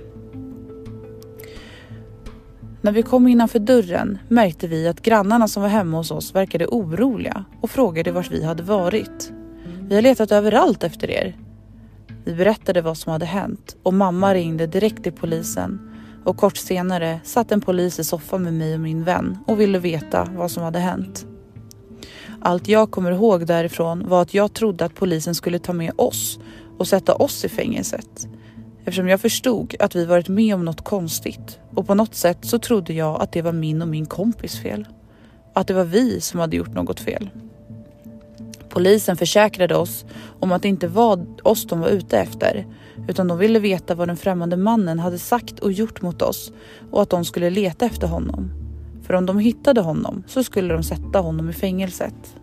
När 2.82 2.92
vi 2.92 3.04
kom 3.04 3.28
innanför 3.28 3.60
dörren 3.60 4.18
märkte 4.28 4.68
vi 4.68 4.88
att 4.88 5.02
grannarna 5.02 5.48
som 5.48 5.64
var 5.64 5.70
hemma 5.70 5.98
hos 5.98 6.12
oss 6.12 6.36
verkade 6.36 6.68
oroliga 6.68 7.46
och 7.62 7.70
frågade 7.70 8.12
vart 8.12 8.32
vi 8.32 8.44
hade 8.44 8.64
varit. 8.64 9.32
Vi 9.90 9.96
har 9.96 10.02
letat 10.02 10.32
överallt 10.32 10.84
efter 10.84 11.12
er. 11.12 11.38
Vi 12.26 12.36
berättade 12.36 12.82
vad 12.82 12.98
som 12.98 13.12
hade 13.12 13.26
hänt 13.26 13.76
och 13.84 13.94
mamma 13.94 14.34
ringde 14.34 14.68
direkt 14.68 15.04
till 15.04 15.14
polisen 15.14 15.87
och 16.28 16.38
kort 16.38 16.58
senare 16.58 17.20
satt 17.24 17.52
en 17.52 17.62
polis 17.62 18.00
i 18.00 18.04
soffan 18.04 18.44
med 18.44 18.54
mig 18.54 18.74
och 18.74 18.80
min 18.80 19.04
vän 19.04 19.38
och 19.48 19.60
ville 19.60 19.80
veta 19.80 20.28
vad 20.36 20.52
som 20.52 20.64
hade 20.64 20.80
hänt. 20.80 21.26
Allt 22.42 22.68
jag 22.68 22.92
kommer 22.92 23.12
ihåg 23.12 23.46
därifrån 23.46 24.10
var 24.10 24.22
att 24.22 24.34
jag 24.34 24.54
trodde 24.54 24.86
att 24.86 24.96
polisen 24.96 25.36
skulle 25.36 25.60
ta 25.60 25.74
med 25.74 25.92
oss 25.96 26.40
och 26.78 26.88
sätta 26.88 27.16
oss 27.16 27.46
i 27.46 27.50
fängelset. 27.50 28.28
Eftersom 28.80 29.08
jag 29.08 29.22
förstod 29.22 29.76
att 29.80 29.96
vi 29.96 30.06
varit 30.06 30.28
med 30.28 30.56
om 30.56 30.66
något 30.66 30.84
konstigt 30.84 31.60
och 31.76 31.88
på 31.88 31.96
något 31.96 32.16
sätt 32.16 32.38
så 32.42 32.60
trodde 32.60 32.94
jag 32.94 33.22
att 33.22 33.32
det 33.32 33.42
var 33.42 33.52
min 33.52 33.82
och 33.82 33.88
min 33.88 34.06
kompis 34.06 34.62
fel. 34.62 34.88
Att 35.54 35.68
det 35.68 35.74
var 35.74 35.84
vi 35.84 36.22
som 36.22 36.40
hade 36.40 36.56
gjort 36.58 36.74
något 36.74 37.00
fel. 37.00 37.30
Polisen 38.70 39.18
försäkrade 39.18 39.76
oss 39.76 40.06
om 40.40 40.52
att 40.52 40.62
det 40.62 40.68
inte 40.68 40.88
var 40.88 41.26
oss 41.44 41.68
de 41.68 41.80
var 41.80 41.90
ute 41.90 42.20
efter 42.20 42.66
utan 43.08 43.28
de 43.28 43.38
ville 43.38 43.60
veta 43.60 43.96
vad 43.96 44.08
den 44.08 44.18
främmande 44.18 44.58
mannen 44.58 45.00
hade 45.00 45.20
sagt 45.20 45.60
och 45.60 45.72
gjort 45.72 46.02
mot 46.02 46.22
oss 46.22 46.52
och 46.92 47.02
att 47.02 47.10
de 47.10 47.26
skulle 47.26 47.50
leta 47.50 47.86
efter 47.86 48.08
honom. 48.08 48.52
För 49.04 49.14
om 49.14 49.26
de 49.26 49.40
hittade 49.40 49.82
honom 49.82 50.24
så 50.28 50.44
skulle 50.44 50.74
de 50.74 50.84
sätta 50.84 51.20
honom 51.20 51.50
i 51.50 51.54
fängelset. 51.54 52.36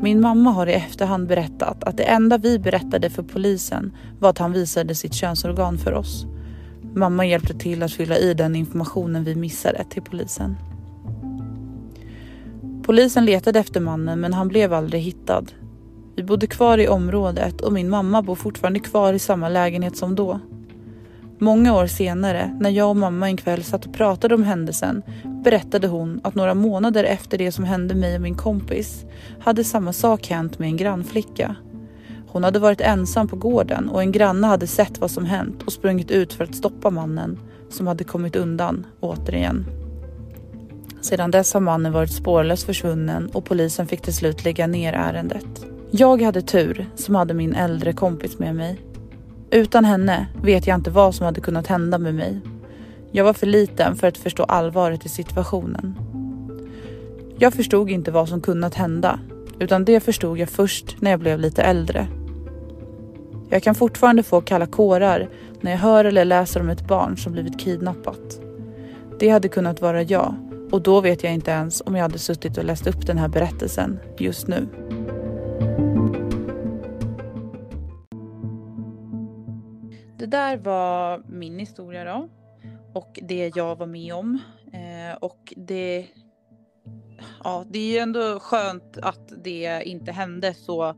Min 0.00 0.20
mamma 0.20 0.50
har 0.50 0.66
i 0.66 0.72
efterhand 0.72 1.28
berättat 1.28 1.84
att 1.84 1.96
det 1.96 2.02
enda 2.02 2.38
vi 2.38 2.58
berättade 2.58 3.10
för 3.10 3.22
polisen 3.22 3.96
var 4.18 4.30
att 4.30 4.38
han 4.38 4.52
visade 4.52 4.94
sitt 4.94 5.14
könsorgan 5.14 5.78
för 5.78 5.92
oss. 5.92 6.26
Mamma 6.94 7.26
hjälpte 7.26 7.54
till 7.54 7.82
att 7.82 7.92
fylla 7.92 8.18
i 8.18 8.34
den 8.34 8.56
informationen 8.56 9.24
vi 9.24 9.34
missade 9.34 9.84
till 9.84 10.02
polisen. 10.02 10.56
Polisen 12.82 13.24
letade 13.24 13.58
efter 13.58 13.80
mannen 13.80 14.20
men 14.20 14.32
han 14.32 14.48
blev 14.48 14.72
aldrig 14.72 15.02
hittad. 15.02 15.44
Vi 16.20 16.24
bodde 16.24 16.46
kvar 16.46 16.78
i 16.78 16.88
området 16.88 17.60
och 17.60 17.72
min 17.72 17.90
mamma 17.90 18.22
bor 18.22 18.34
fortfarande 18.34 18.80
kvar 18.80 19.12
i 19.12 19.18
samma 19.18 19.48
lägenhet 19.48 19.96
som 19.96 20.14
då. 20.14 20.40
Många 21.38 21.74
år 21.74 21.86
senare, 21.86 22.56
när 22.60 22.70
jag 22.70 22.88
och 22.88 22.96
mamma 22.96 23.26
en 23.26 23.36
kväll 23.36 23.64
satt 23.64 23.86
och 23.86 23.94
pratade 23.94 24.34
om 24.34 24.42
händelsen, 24.42 25.02
berättade 25.44 25.88
hon 25.88 26.20
att 26.24 26.34
några 26.34 26.54
månader 26.54 27.04
efter 27.04 27.38
det 27.38 27.52
som 27.52 27.64
hände 27.64 27.94
mig 27.94 28.14
och 28.14 28.20
min 28.20 28.34
kompis 28.34 29.04
hade 29.40 29.64
samma 29.64 29.92
sak 29.92 30.26
hänt 30.26 30.58
med 30.58 30.66
en 30.66 30.76
grannflicka. 30.76 31.56
Hon 32.28 32.44
hade 32.44 32.58
varit 32.58 32.80
ensam 32.80 33.28
på 33.28 33.36
gården 33.36 33.88
och 33.88 34.02
en 34.02 34.12
granne 34.12 34.46
hade 34.46 34.66
sett 34.66 34.98
vad 34.98 35.10
som 35.10 35.24
hänt 35.24 35.62
och 35.62 35.72
sprungit 35.72 36.10
ut 36.10 36.32
för 36.32 36.44
att 36.44 36.54
stoppa 36.54 36.90
mannen 36.90 37.38
som 37.70 37.86
hade 37.86 38.04
kommit 38.04 38.36
undan 38.36 38.86
återigen. 39.00 39.66
Sedan 41.00 41.30
dess 41.30 41.54
har 41.54 41.60
mannen 41.60 41.92
varit 41.92 42.12
spårlöst 42.12 42.66
försvunnen 42.66 43.30
och 43.32 43.44
polisen 43.44 43.86
fick 43.86 44.00
till 44.00 44.14
slut 44.14 44.44
lägga 44.44 44.66
ner 44.66 44.92
ärendet. 44.92 45.69
Jag 45.92 46.22
hade 46.22 46.42
tur 46.42 46.86
som 46.94 47.14
hade 47.14 47.34
min 47.34 47.54
äldre 47.54 47.92
kompis 47.92 48.38
med 48.38 48.56
mig. 48.56 48.80
Utan 49.50 49.84
henne 49.84 50.26
vet 50.42 50.66
jag 50.66 50.74
inte 50.74 50.90
vad 50.90 51.14
som 51.14 51.26
hade 51.26 51.40
kunnat 51.40 51.66
hända 51.66 51.98
med 51.98 52.14
mig. 52.14 52.40
Jag 53.10 53.24
var 53.24 53.32
för 53.32 53.46
liten 53.46 53.96
för 53.96 54.06
att 54.06 54.18
förstå 54.18 54.42
allvaret 54.42 55.06
i 55.06 55.08
situationen. 55.08 55.98
Jag 57.38 57.54
förstod 57.54 57.90
inte 57.90 58.10
vad 58.10 58.28
som 58.28 58.40
kunnat 58.40 58.74
hända 58.74 59.20
utan 59.58 59.84
det 59.84 60.00
förstod 60.00 60.38
jag 60.38 60.48
först 60.48 60.96
när 61.00 61.10
jag 61.10 61.20
blev 61.20 61.38
lite 61.38 61.62
äldre. 61.62 62.06
Jag 63.48 63.62
kan 63.62 63.74
fortfarande 63.74 64.22
få 64.22 64.40
kalla 64.40 64.66
kårar 64.66 65.28
när 65.60 65.70
jag 65.70 65.78
hör 65.78 66.04
eller 66.04 66.24
läser 66.24 66.60
om 66.60 66.68
ett 66.68 66.88
barn 66.88 67.16
som 67.16 67.32
blivit 67.32 67.60
kidnappat. 67.60 68.40
Det 69.18 69.28
hade 69.28 69.48
kunnat 69.48 69.80
vara 69.80 70.02
jag 70.02 70.34
och 70.70 70.82
då 70.82 71.00
vet 71.00 71.24
jag 71.24 71.34
inte 71.34 71.50
ens 71.50 71.82
om 71.86 71.94
jag 71.94 72.02
hade 72.02 72.18
suttit 72.18 72.58
och 72.58 72.64
läst 72.64 72.86
upp 72.86 73.06
den 73.06 73.18
här 73.18 73.28
berättelsen 73.28 73.98
just 74.18 74.48
nu. 74.48 74.68
Det 80.18 80.26
där 80.26 80.56
var 80.56 81.22
min 81.28 81.58
historia 81.58 82.04
då 82.04 82.28
och 82.92 83.18
det 83.22 83.56
jag 83.56 83.76
var 83.76 83.86
med 83.86 84.14
om. 84.14 84.38
Eh, 84.72 85.16
och 85.20 85.54
det, 85.56 86.06
ja, 87.44 87.64
det 87.70 87.78
är 87.78 87.92
ju 87.92 87.98
ändå 87.98 88.40
skönt 88.40 88.98
att 89.02 89.32
det 89.44 89.82
inte 89.84 90.12
hände 90.12 90.54
så, 90.54 90.94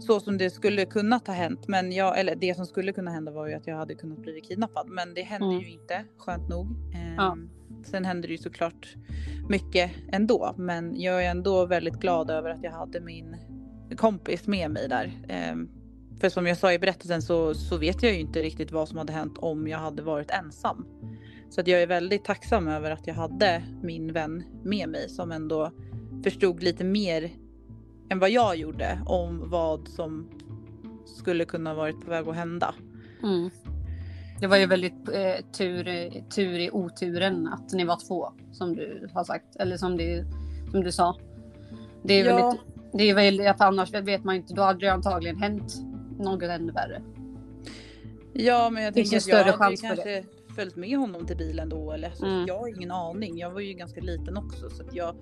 så 0.00 0.20
som 0.20 0.38
det 0.38 0.50
skulle 0.50 0.84
kunnat 0.84 1.26
ha 1.26 1.34
hänt. 1.34 1.68
Men 1.68 1.92
jag, 1.92 2.18
eller 2.18 2.34
det 2.34 2.54
som 2.54 2.66
skulle 2.66 2.92
kunna 2.92 3.10
hända 3.10 3.32
var 3.32 3.46
ju 3.46 3.54
att 3.54 3.66
jag 3.66 3.76
hade 3.76 3.94
kunnat 3.94 4.18
bli 4.18 4.40
kidnappad. 4.40 4.88
Men 4.88 5.14
det 5.14 5.22
hände 5.22 5.46
mm. 5.46 5.60
ju 5.60 5.70
inte, 5.70 6.04
skönt 6.18 6.48
nog. 6.48 6.66
Eh, 6.94 7.14
ja. 7.16 7.36
Sen 7.84 8.04
hände 8.04 8.28
det 8.28 8.32
ju 8.32 8.38
såklart 8.38 8.94
mycket 9.48 9.90
ändå. 10.12 10.54
Men 10.56 11.00
jag 11.00 11.24
är 11.24 11.30
ändå 11.30 11.66
väldigt 11.66 12.00
glad 12.00 12.30
över 12.30 12.50
att 12.50 12.62
jag 12.62 12.72
hade 12.72 13.00
min 13.00 13.36
kompis 13.96 14.46
med 14.46 14.70
mig 14.70 14.88
där. 14.88 15.12
Eh, 15.28 15.56
för 16.20 16.28
som 16.28 16.46
jag 16.46 16.58
sa 16.58 16.72
i 16.72 16.78
berättelsen 16.78 17.22
så, 17.22 17.54
så 17.54 17.76
vet 17.76 18.02
jag 18.02 18.12
ju 18.12 18.20
inte 18.20 18.42
riktigt 18.42 18.72
vad 18.72 18.88
som 18.88 18.98
hade 18.98 19.12
hänt 19.12 19.38
om 19.38 19.68
jag 19.68 19.78
hade 19.78 20.02
varit 20.02 20.30
ensam. 20.30 20.86
Så 21.50 21.60
att 21.60 21.66
jag 21.66 21.82
är 21.82 21.86
väldigt 21.86 22.24
tacksam 22.24 22.68
över 22.68 22.90
att 22.90 23.06
jag 23.06 23.14
hade 23.14 23.62
min 23.82 24.12
vän 24.12 24.44
med 24.62 24.88
mig 24.88 25.08
som 25.08 25.32
ändå 25.32 25.72
förstod 26.24 26.62
lite 26.62 26.84
mer 26.84 27.30
än 28.10 28.18
vad 28.18 28.30
jag 28.30 28.56
gjorde 28.56 28.98
om 29.06 29.50
vad 29.50 29.88
som 29.88 30.28
skulle 31.06 31.44
kunna 31.44 31.74
varit 31.74 32.00
på 32.04 32.10
väg 32.10 32.28
att 32.28 32.34
hända. 32.34 32.74
Mm. 33.22 33.50
Det 34.40 34.46
var 34.46 34.56
ju 34.56 34.66
väldigt 34.66 35.08
eh, 35.08 35.46
tur, 35.52 35.84
tur 36.30 36.58
i 36.58 36.70
oturen 36.70 37.48
att 37.48 37.72
ni 37.72 37.84
var 37.84 38.06
två 38.08 38.32
som 38.52 38.76
du 38.76 39.08
har 39.12 39.24
sagt 39.24 39.56
eller 39.56 39.76
som 39.76 39.96
du, 39.96 40.24
som 40.70 40.82
du 40.82 40.92
sa. 40.92 41.16
Det 42.02 42.20
är 42.20 42.24
ja. 42.24 42.36
väldigt, 42.36 42.60
det 42.92 43.10
är 43.10 43.14
väl 43.14 43.46
att 43.46 43.60
annars 43.60 43.94
vet 43.94 44.24
man 44.24 44.34
inte, 44.34 44.54
då 44.54 44.62
hade 44.62 44.80
det 44.80 44.92
antagligen 44.92 45.36
hänt 45.36 45.74
något 46.18 46.42
ännu 46.42 46.72
värre. 46.72 47.02
Ja, 48.32 48.70
men 48.70 48.82
jag 48.82 48.94
tänker 48.94 49.16
att 49.16 49.26
jag 49.26 49.44
hade 49.44 49.76
kanske 49.76 50.24
följt 50.54 50.76
med 50.76 50.98
honom 50.98 51.26
till 51.26 51.36
bilen 51.36 51.68
då 51.68 51.92
eller 51.92 52.10
så. 52.10 52.26
Mm. 52.26 52.46
Jag 52.46 52.58
har 52.58 52.68
ingen 52.68 52.90
aning. 52.90 53.38
Jag 53.38 53.50
var 53.50 53.60
ju 53.60 53.72
ganska 53.72 54.00
liten 54.00 54.36
också 54.36 54.70
så 54.70 54.82
att 54.82 54.94
jag, 54.94 55.14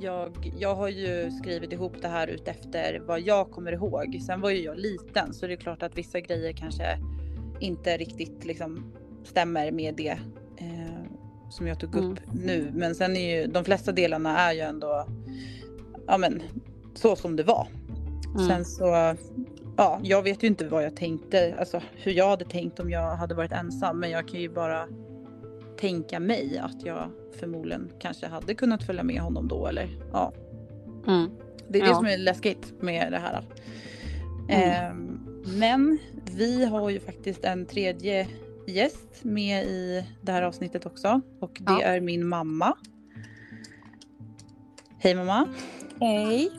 jag, 0.00 0.52
jag 0.58 0.74
har 0.74 0.88
ju 0.88 1.30
skrivit 1.30 1.72
ihop 1.72 1.92
det 2.02 2.08
här 2.08 2.28
utefter 2.28 3.02
vad 3.06 3.20
jag 3.20 3.50
kommer 3.50 3.72
ihåg. 3.72 4.18
Sen 4.26 4.40
var 4.40 4.50
ju 4.50 4.62
jag 4.62 4.78
liten 4.78 5.34
så 5.34 5.46
det 5.46 5.52
är 5.52 5.56
klart 5.56 5.82
att 5.82 5.98
vissa 5.98 6.20
grejer 6.20 6.52
kanske 6.52 6.98
inte 7.60 7.96
riktigt 7.96 8.44
liksom 8.44 8.92
stämmer 9.24 9.70
med 9.70 9.94
det 9.94 10.18
eh, 10.56 11.04
som 11.50 11.66
jag 11.66 11.80
tog 11.80 11.94
upp 11.94 12.04
mm. 12.04 12.46
nu. 12.46 12.70
Men 12.74 12.94
sen 12.94 13.16
är 13.16 13.36
ju 13.36 13.46
de 13.46 13.64
flesta 13.64 13.92
delarna 13.92 14.38
är 14.38 14.52
ju 14.52 14.60
ändå 14.60 15.06
ja 16.06 16.18
men 16.18 16.42
så 16.94 17.16
som 17.16 17.36
det 17.36 17.42
var. 17.42 17.68
Mm. 18.34 18.48
Sen 18.48 18.64
så 18.64 19.16
ja, 19.76 20.00
jag 20.02 20.22
vet 20.22 20.42
ju 20.42 20.46
inte 20.46 20.68
vad 20.68 20.84
jag 20.84 20.96
tänkte, 20.96 21.54
alltså 21.58 21.82
hur 21.92 22.12
jag 22.12 22.28
hade 22.28 22.44
tänkt 22.44 22.80
om 22.80 22.90
jag 22.90 23.16
hade 23.16 23.34
varit 23.34 23.52
ensam. 23.52 24.00
Men 24.00 24.10
jag 24.10 24.28
kan 24.28 24.40
ju 24.40 24.48
bara 24.48 24.88
tänka 25.80 26.20
mig 26.20 26.58
att 26.58 26.84
jag 26.84 27.10
förmodligen 27.38 27.90
kanske 27.98 28.26
hade 28.26 28.54
kunnat 28.54 28.82
följa 28.82 29.02
med 29.02 29.20
honom 29.20 29.48
då 29.48 29.66
eller 29.66 29.88
ja. 30.12 30.32
Mm. 31.06 31.30
Det 31.68 31.78
är 31.78 31.82
ja. 31.82 31.88
det 31.88 31.94
som 31.94 32.06
är 32.06 32.18
läskigt 32.18 32.82
med 32.82 33.12
det 33.12 33.18
här. 33.18 33.44
Mm. 34.48 34.70
Eh, 34.70 34.94
men 35.58 35.98
vi 36.36 36.64
har 36.64 36.90
ju 36.90 37.00
faktiskt 37.00 37.44
en 37.44 37.66
tredje 37.66 38.28
gäst 38.66 39.24
med 39.24 39.64
i 39.64 40.04
det 40.20 40.32
här 40.32 40.42
avsnittet 40.42 40.86
också 40.86 41.20
och 41.40 41.58
det 41.60 41.72
ja. 41.72 41.82
är 41.82 42.00
min 42.00 42.28
mamma. 42.28 42.76
Hej 44.98 45.14
mamma! 45.14 45.48
Hej! 46.00 46.50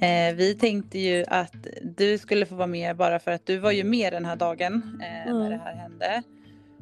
Eh, 0.00 0.34
vi 0.34 0.54
tänkte 0.54 0.98
ju 0.98 1.24
att 1.28 1.66
du 1.82 2.18
skulle 2.18 2.46
få 2.46 2.54
vara 2.54 2.66
med 2.66 2.96
bara 2.96 3.18
för 3.18 3.30
att 3.30 3.46
du 3.46 3.58
var 3.58 3.72
ju 3.72 3.84
med 3.84 4.12
den 4.12 4.24
här 4.24 4.36
dagen 4.36 5.00
eh, 5.02 5.26
mm. 5.26 5.38
när 5.38 5.50
det 5.50 5.56
här 5.56 5.74
hände. 5.74 6.22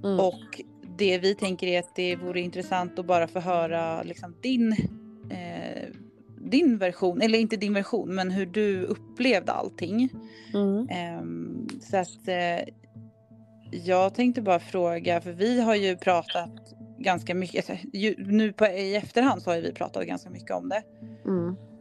Mm. 0.04 0.20
Och 0.20 0.60
det 0.98 1.18
vi 1.18 1.34
tänker 1.34 1.66
är 1.66 1.78
att 1.78 1.94
det 1.96 2.16
vore 2.16 2.40
intressant 2.40 2.98
att 2.98 3.06
bara 3.06 3.28
få 3.28 3.40
höra 3.40 4.02
liksom 4.02 4.34
din, 4.42 4.72
eh, 5.30 5.88
din 6.40 6.78
version, 6.78 7.20
eller 7.20 7.38
inte 7.38 7.56
din 7.56 7.74
version, 7.74 8.14
men 8.14 8.30
hur 8.30 8.46
du 8.46 8.82
upplevde 8.82 9.52
allting. 9.52 10.08
Mm. 10.54 10.88
Ehm, 10.90 11.68
så 11.80 11.96
att 11.96 12.28
eh, 12.28 12.74
jag 13.70 14.14
tänkte 14.14 14.42
bara 14.42 14.58
fråga, 14.60 15.20
för 15.20 15.32
vi 15.32 15.60
har 15.60 15.74
ju 15.74 15.96
pratat 15.96 16.50
ganska 16.98 17.34
mycket, 17.34 17.70
alltså, 17.70 17.86
ju, 17.92 18.14
nu 18.18 18.52
på, 18.52 18.66
i 18.66 18.96
efterhand 18.96 19.42
så 19.42 19.50
har 19.50 19.60
vi 19.60 19.72
pratat 19.72 20.06
ganska 20.06 20.30
mycket 20.30 20.50
om 20.50 20.68
det. 20.68 20.82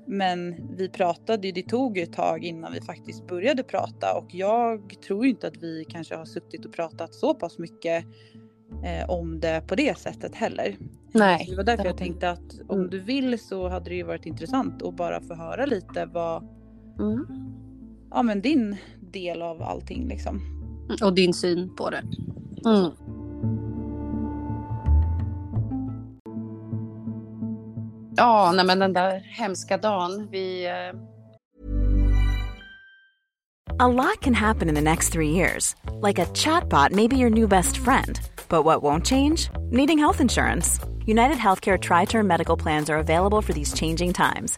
Men 0.08 0.56
vi 0.78 0.90
pratade 0.90 1.48
ju, 1.48 1.54
det 1.54 1.64
tog 1.64 1.98
ett 1.98 2.14
tag 2.14 2.44
innan 2.44 2.74
vi 2.74 2.82
faktiskt 2.82 3.28
började 3.28 3.64
prata 3.64 4.18
och 4.18 4.36
jag 4.36 4.96
tror 5.08 5.26
inte 5.26 5.48
att 5.48 5.58
vi 5.58 5.86
kanske 5.90 6.16
har 6.16 6.26
suttit 6.26 6.66
och 6.66 6.74
pratat 6.74 7.16
så 7.16 7.34
pass 7.34 7.58
mycket 7.58 8.06
eh, 8.84 9.10
om 9.10 9.40
det 9.40 9.64
på 9.68 9.76
det 9.76 9.98
sättet 9.98 10.36
heller. 10.36 10.78
Nej. 11.12 11.46
Så 11.46 11.52
det 11.52 11.58
var 11.58 11.64
därför 11.64 11.86
jag 11.86 11.98
tänkte 11.98 12.30
att 12.30 12.60
om 12.68 12.78
mm. 12.78 12.90
du 12.90 13.00
vill 13.00 13.40
så 13.40 13.70
hade 13.70 13.90
det 13.90 13.96
ju 13.96 14.04
varit 14.04 14.26
intressant 14.26 14.84
att 14.84 14.96
bara 14.96 15.22
få 15.22 15.36
höra 15.36 15.66
lite 15.66 16.06
vad 16.06 16.44
mm. 17.00 17.26
Ja 18.12 18.24
men 18.24 18.42
din 18.42 18.78
del 19.00 19.42
av 19.42 19.62
allting 19.62 20.08
liksom. 20.08 20.42
Och 21.04 21.14
din 21.14 21.34
syn 21.34 21.76
på 21.76 21.90
det. 21.90 22.04
Mm. 22.66 22.92
Ja, 28.20 28.52
nej 28.52 28.66
men 28.66 28.80
den 28.80 28.94
där 28.94 29.20
hemska 29.20 29.78
dagen. 29.78 30.28
Vi... 30.32 30.66
Eh... 30.66 30.94
A 33.80 33.88
lot 33.88 34.22
can 34.22 34.34
happen 34.34 34.70
in 34.70 34.76
the 34.76 34.82
next 34.82 35.14
three 35.14 35.30
years. 35.30 35.76
Like 36.02 36.18
a 36.18 36.26
chatbot 36.26 36.92
may 36.92 37.08
be 37.08 37.16
your 37.16 37.30
new 37.30 37.48
best 37.48 37.78
friend. 37.78 38.20
But 38.50 38.66
what 38.66 38.82
won't 38.82 39.06
change? 39.06 39.50
Needing 39.72 40.00
health 40.00 40.22
insurance. 40.22 40.80
United 41.06 41.38
Healthcare 41.38 41.78
Tri-Term 41.78 42.28
Medical 42.28 42.58
Plans 42.58 42.90
are 42.90 42.98
available 42.98 43.42
for 43.42 43.54
these 43.54 43.74
changing 43.74 44.14
times. 44.14 44.58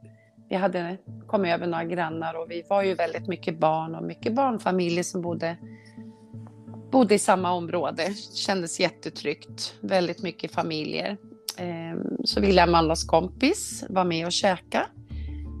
Vi 0.51 0.57
hade 0.57 0.97
kommit 1.27 1.53
över 1.53 1.67
några 1.67 1.85
grannar 1.85 2.33
och 2.33 2.51
vi 2.51 2.63
var 2.69 2.83
ju 2.83 2.95
väldigt 2.95 3.27
mycket 3.27 3.59
barn 3.59 3.95
och 3.95 4.03
mycket 4.03 4.35
barnfamiljer 4.35 5.03
som 5.03 5.21
bodde, 5.21 5.57
bodde 6.91 7.15
i 7.15 7.19
samma 7.19 7.51
område. 7.51 8.03
Det 8.07 8.35
kändes 8.35 8.79
jättetryggt, 8.79 9.75
väldigt 9.81 10.23
mycket 10.23 10.51
familjer. 10.51 11.17
Ehm, 11.57 12.17
så 12.23 12.41
ville 12.41 12.63
Amandas 12.63 13.03
kompis 13.03 13.83
vara 13.89 14.05
med 14.05 14.25
och 14.25 14.31
käka. 14.31 14.85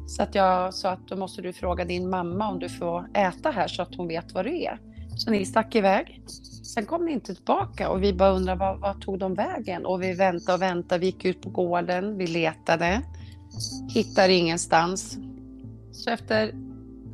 Så 0.07 0.23
att 0.23 0.35
jag 0.35 0.73
sa 0.73 0.89
att 0.89 1.07
då 1.07 1.15
måste 1.15 1.41
du 1.41 1.53
fråga 1.53 1.85
din 1.85 2.09
mamma 2.09 2.49
om 2.49 2.59
du 2.59 2.69
får 2.69 3.05
äta 3.13 3.51
här 3.51 3.67
så 3.67 3.81
att 3.81 3.95
hon 3.95 4.07
vet 4.07 4.33
vad 4.33 4.45
det 4.45 4.65
är. 4.65 4.79
Så 5.17 5.31
ni 5.31 5.45
stack 5.45 5.75
iväg. 5.75 6.21
Sen 6.63 6.85
kom 6.85 7.05
ni 7.05 7.11
inte 7.11 7.35
tillbaka 7.35 7.89
och 7.89 8.03
vi 8.03 8.13
bara 8.13 8.31
undrade 8.31 8.59
vad, 8.59 8.79
vad 8.79 9.01
tog 9.01 9.19
de 9.19 9.33
vägen? 9.33 9.85
Och 9.85 10.03
vi 10.03 10.13
väntade 10.13 10.53
och 10.53 10.61
väntade. 10.61 10.99
Vi 10.99 11.05
gick 11.05 11.25
ut 11.25 11.41
på 11.41 11.49
gården, 11.49 12.17
vi 12.17 12.27
letade. 12.27 13.01
Hittar 13.89 14.29
ingenstans. 14.29 15.17
Så 15.91 16.09
efter 16.09 16.53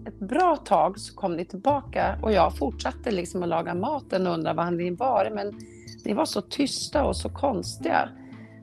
ett 0.08 0.20
bra 0.20 0.56
tag 0.56 1.00
så 1.00 1.16
kom 1.16 1.36
ni 1.36 1.46
tillbaka 1.46 2.20
och 2.22 2.32
jag 2.32 2.58
fortsatte 2.58 3.12
liksom 3.12 3.44
att 3.44 3.50
laga 3.50 3.74
maten 3.74 4.28
och 4.28 4.34
undra 4.34 4.54
vad 4.54 4.74
ni 4.74 4.90
var. 4.90 5.32
Men 5.36 5.60
ni 6.06 6.14
var 6.14 6.26
så 6.26 6.42
tysta 6.42 7.04
och 7.04 7.18
så 7.18 7.30
konstiga. 7.30 8.10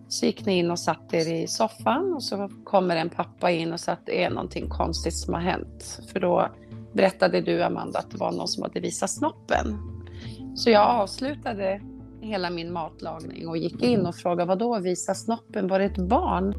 Så 0.08 0.26
gick 0.26 0.46
ni 0.46 0.58
in 0.58 0.70
och 0.70 0.78
satte 0.78 1.16
er 1.16 1.32
i 1.32 1.46
soffan 1.46 2.14
och 2.14 2.22
så 2.22 2.50
kommer 2.64 2.96
en 2.96 3.10
pappa 3.10 3.50
in 3.50 3.72
och 3.72 3.80
sa 3.80 3.92
att 3.92 4.06
det 4.06 4.24
är 4.24 4.30
någonting 4.30 4.68
konstigt 4.68 5.16
som 5.16 5.34
har 5.34 5.40
hänt. 5.40 6.00
För 6.12 6.20
då 6.20 6.48
berättade 6.92 7.40
du 7.40 7.62
Amanda 7.62 7.98
att 7.98 8.10
det 8.10 8.16
var 8.16 8.32
någon 8.32 8.48
som 8.48 8.62
hade 8.62 8.80
visat 8.80 9.10
snoppen. 9.10 9.78
Så 10.54 10.70
jag 10.70 10.88
avslutade 10.88 11.80
hela 12.20 12.50
min 12.50 12.72
matlagning 12.72 13.48
och 13.48 13.56
gick 13.56 13.82
in 13.82 14.06
och 14.06 14.14
frågade 14.14 14.48
vad 14.48 14.58
då 14.58 14.78
visa 14.78 15.14
snoppen? 15.14 15.68
Var 15.68 15.78
det 15.78 15.84
ett 15.84 16.08
barn? 16.08 16.54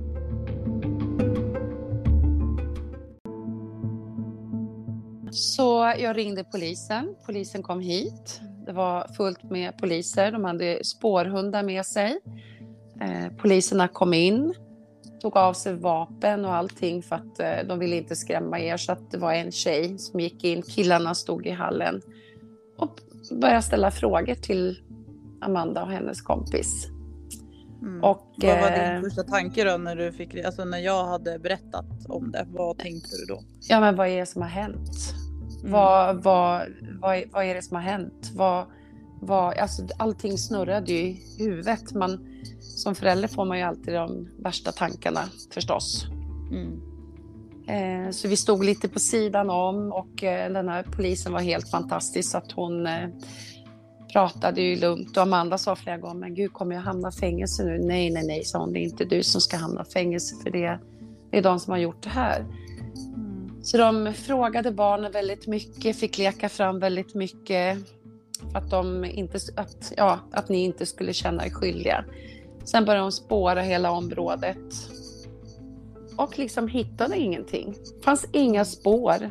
Så 5.35 5.93
jag 5.99 6.17
ringde 6.17 6.43
polisen. 6.43 7.15
Polisen 7.25 7.63
kom 7.63 7.79
hit. 7.79 8.41
Det 8.65 8.71
var 8.71 9.07
fullt 9.07 9.43
med 9.43 9.77
poliser. 9.77 10.31
De 10.31 10.43
hade 10.43 10.83
spårhundar 10.83 11.63
med 11.63 11.85
sig. 11.85 12.19
Eh, 13.01 13.37
poliserna 13.37 13.87
kom 13.87 14.13
in, 14.13 14.53
tog 15.21 15.37
av 15.37 15.53
sig 15.53 15.75
vapen 15.75 16.45
och 16.45 16.53
allting 16.53 17.03
för 17.03 17.15
att 17.15 17.39
eh, 17.39 17.67
de 17.67 17.79
ville 17.79 17.95
inte 17.95 18.15
skrämma 18.15 18.59
er. 18.59 18.77
Så 18.77 18.91
att 18.91 19.11
det 19.11 19.17
var 19.17 19.33
en 19.33 19.51
tjej 19.51 19.97
som 19.97 20.19
gick 20.19 20.43
in. 20.43 20.61
Killarna 20.61 21.15
stod 21.15 21.45
i 21.45 21.51
hallen 21.51 22.01
och 22.77 22.99
började 23.41 23.61
ställa 23.61 23.91
frågor 23.91 24.35
till 24.35 24.79
Amanda 25.41 25.83
och 25.83 25.91
hennes 25.91 26.21
kompis. 26.21 26.87
Mm. 27.81 28.03
Och, 28.03 28.33
Vad 28.37 28.59
var 28.59 28.71
eh, 28.71 28.93
din 28.93 29.03
första 29.03 29.23
tanke 29.23 29.63
då 29.63 29.77
när 29.77 29.95
du 29.95 30.11
fick, 30.11 30.45
alltså 30.45 30.65
när 30.65 30.79
jag 30.79 31.05
hade 31.05 31.39
berättat 31.39 31.85
om 32.09 32.31
det? 32.31 32.45
Vad 32.49 32.77
tänkte 32.77 33.09
du 33.09 33.33
då? 33.33 33.41
Ja, 33.69 33.79
men 33.79 33.95
vad 33.95 34.07
är 34.07 34.19
det 34.19 34.25
som 34.25 34.41
har 34.41 34.49
hänt? 34.49 35.15
Mm. 35.65 35.71
Vad, 35.73 36.23
vad, 36.23 36.61
vad, 37.01 37.15
är- 37.17 37.25
vad 37.31 37.45
är 37.45 37.55
det 37.55 37.61
som 37.61 37.75
har 37.75 37.83
hänt? 37.83 38.31
Vad, 38.35 38.65
vad, 39.21 39.57
alltså, 39.57 39.87
allting 39.97 40.37
snurrade 40.37 40.91
ju 40.91 40.97
i 40.99 41.21
huvudet. 41.39 41.93
Man, 41.93 42.27
som 42.59 42.95
förälder 42.95 43.27
får 43.27 43.45
man 43.45 43.57
ju 43.57 43.63
alltid 43.63 43.93
de 43.93 44.29
värsta 44.39 44.71
tankarna 44.71 45.21
förstås. 45.53 46.05
Mm. 46.51 46.81
Eh, 47.67 48.11
så 48.11 48.27
vi 48.27 48.37
stod 48.37 48.63
lite 48.65 48.89
på 48.89 48.99
sidan 48.99 49.49
om 49.49 49.91
och 49.91 50.23
eh, 50.23 50.51
den 50.53 50.69
här 50.69 50.83
polisen 50.83 51.33
var 51.33 51.39
helt 51.39 51.69
fantastisk. 51.69 52.31
Så 52.31 52.37
att 52.37 52.51
hon 52.51 52.87
eh, 52.87 53.09
pratade 54.13 54.61
ju 54.61 54.75
lugnt 54.75 55.17
och 55.17 55.23
Amanda 55.23 55.57
sa 55.57 55.75
flera 55.75 55.97
gånger, 55.97 56.15
men 56.19 56.35
gud 56.35 56.53
kommer 56.53 56.75
jag 56.75 56.81
hamna 56.81 57.09
i 57.09 57.11
fängelse 57.11 57.63
nu? 57.63 57.77
Nej, 57.77 58.09
nej, 58.09 58.23
nej, 58.27 58.43
sa 58.43 58.59
hon, 58.59 58.73
det 58.73 58.79
är 58.79 58.83
inte 58.83 59.05
du 59.05 59.23
som 59.23 59.41
ska 59.41 59.57
hamna 59.57 59.81
i 59.89 59.91
fängelse 59.91 60.35
för 60.43 60.49
det, 60.49 60.79
det 61.31 61.37
är 61.37 61.41
de 61.43 61.59
som 61.59 61.71
har 61.71 61.77
gjort 61.77 62.03
det 62.03 62.09
här. 62.09 62.45
Så 63.65 63.77
de 63.77 64.13
frågade 64.13 64.71
barnen 64.71 65.11
väldigt 65.11 65.47
mycket, 65.47 65.99
fick 65.99 66.17
leka 66.17 66.49
fram 66.49 66.79
väldigt 66.79 67.15
mycket 67.15 67.77
för 68.51 68.57
att, 68.57 68.69
de 68.69 69.05
inte, 69.05 69.39
att, 69.55 69.93
ja, 69.97 70.19
att 70.31 70.49
ni 70.49 70.63
inte 70.63 70.85
skulle 70.85 71.13
känna 71.13 71.45
er 71.45 71.49
skyldiga. 71.49 72.05
Sen 72.63 72.85
började 72.85 73.05
de 73.05 73.11
spåra 73.11 73.61
hela 73.61 73.91
området 73.91 74.57
och 76.17 76.39
liksom 76.39 76.67
hittade 76.67 77.17
ingenting. 77.17 77.75
fanns 78.03 78.27
inga 78.31 78.65
spår, 78.65 79.29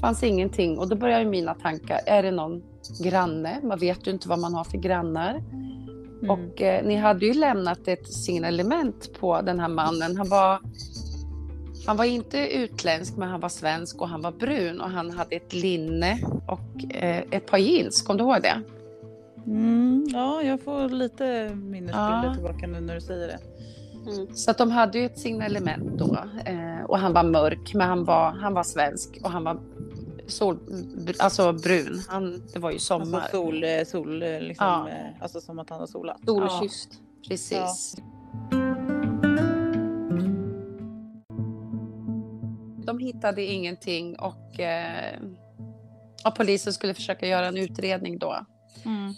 fanns 0.00 0.22
ingenting. 0.22 0.78
Och 0.78 0.88
då 0.88 0.96
började 0.96 1.24
mina 1.24 1.54
tankar, 1.54 2.00
är 2.06 2.22
det 2.22 2.30
någon 2.30 2.62
granne? 3.00 3.60
Man 3.62 3.78
vet 3.78 4.06
ju 4.06 4.10
inte 4.10 4.28
vad 4.28 4.38
man 4.38 4.54
har 4.54 4.64
för 4.64 4.78
grannar. 4.78 5.42
Och 6.28 6.62
eh, 6.62 6.84
ni 6.86 6.96
hade 6.96 7.26
ju 7.26 7.34
lämnat 7.34 7.88
ett 7.88 8.12
signalement 8.12 9.12
på 9.20 9.40
den 9.42 9.60
här 9.60 9.68
mannen. 9.68 10.16
Han 10.16 10.28
var, 10.28 10.60
han 11.86 11.96
var 11.96 12.04
inte 12.04 12.38
utländsk, 12.54 13.16
men 13.16 13.28
han 13.28 13.40
var 13.40 13.48
svensk 13.48 14.00
och 14.00 14.08
han 14.08 14.22
var 14.22 14.32
brun 14.32 14.80
och 14.80 14.90
han 14.90 15.10
hade 15.10 15.36
ett 15.36 15.52
linne 15.52 16.18
och 16.46 16.94
eh, 16.94 17.24
ett 17.30 17.46
par 17.46 17.58
jeans. 17.58 18.02
Kom 18.02 18.16
du 18.16 18.24
ihåg 18.24 18.42
det? 18.42 18.62
Mm, 19.46 20.06
ja, 20.12 20.42
jag 20.42 20.60
får 20.60 20.88
lite 20.88 21.50
minnesbilder 21.54 22.24
Ja. 22.24 22.34
tillbaka 22.34 22.66
nu 22.66 22.80
när 22.80 22.94
du 22.94 23.00
säger 23.00 23.26
det. 23.28 23.38
Så 24.34 24.50
att 24.50 24.58
de 24.58 24.70
hade 24.70 24.98
ju 24.98 25.06
ett 25.06 25.18
signalement 25.18 25.98
då. 25.98 26.18
Eh, 26.46 26.84
och 26.86 26.98
han 26.98 27.12
var 27.12 27.22
mörk, 27.22 27.74
men 27.74 27.88
han 27.88 28.04
var, 28.04 28.30
han 28.30 28.54
var 28.54 28.62
svensk 28.62 29.18
och 29.22 29.30
han 29.30 29.44
var 29.44 29.58
sol, 30.26 30.58
alltså 31.18 31.52
brun. 31.52 32.02
Han, 32.08 32.42
det 32.52 32.58
var 32.58 32.70
ju 32.70 32.78
sommar. 32.78 33.18
Alltså 33.20 33.36
sol, 33.36 33.64
eh, 33.64 33.84
sol 33.86 34.22
eh, 34.22 34.40
liksom, 34.40 34.66
Ja. 34.66 34.88
eh, 34.88 35.22
alltså 35.22 35.40
som 35.40 35.58
att 35.58 35.70
han 35.70 35.80
har 35.80 35.86
solat. 35.86 36.16
Solkysst. 36.26 36.88
Precis. 37.28 37.96
De 42.86 42.98
hittade 42.98 43.42
ingenting 43.42 44.18
och, 44.18 44.60
eh, 44.60 45.20
och 46.24 46.34
polisen 46.36 46.72
skulle 46.72 46.94
försöka 46.94 47.26
göra 47.26 47.46
en 47.46 47.56
utredning 47.56 48.18
då. 48.18 48.46
Mm. 48.84 49.14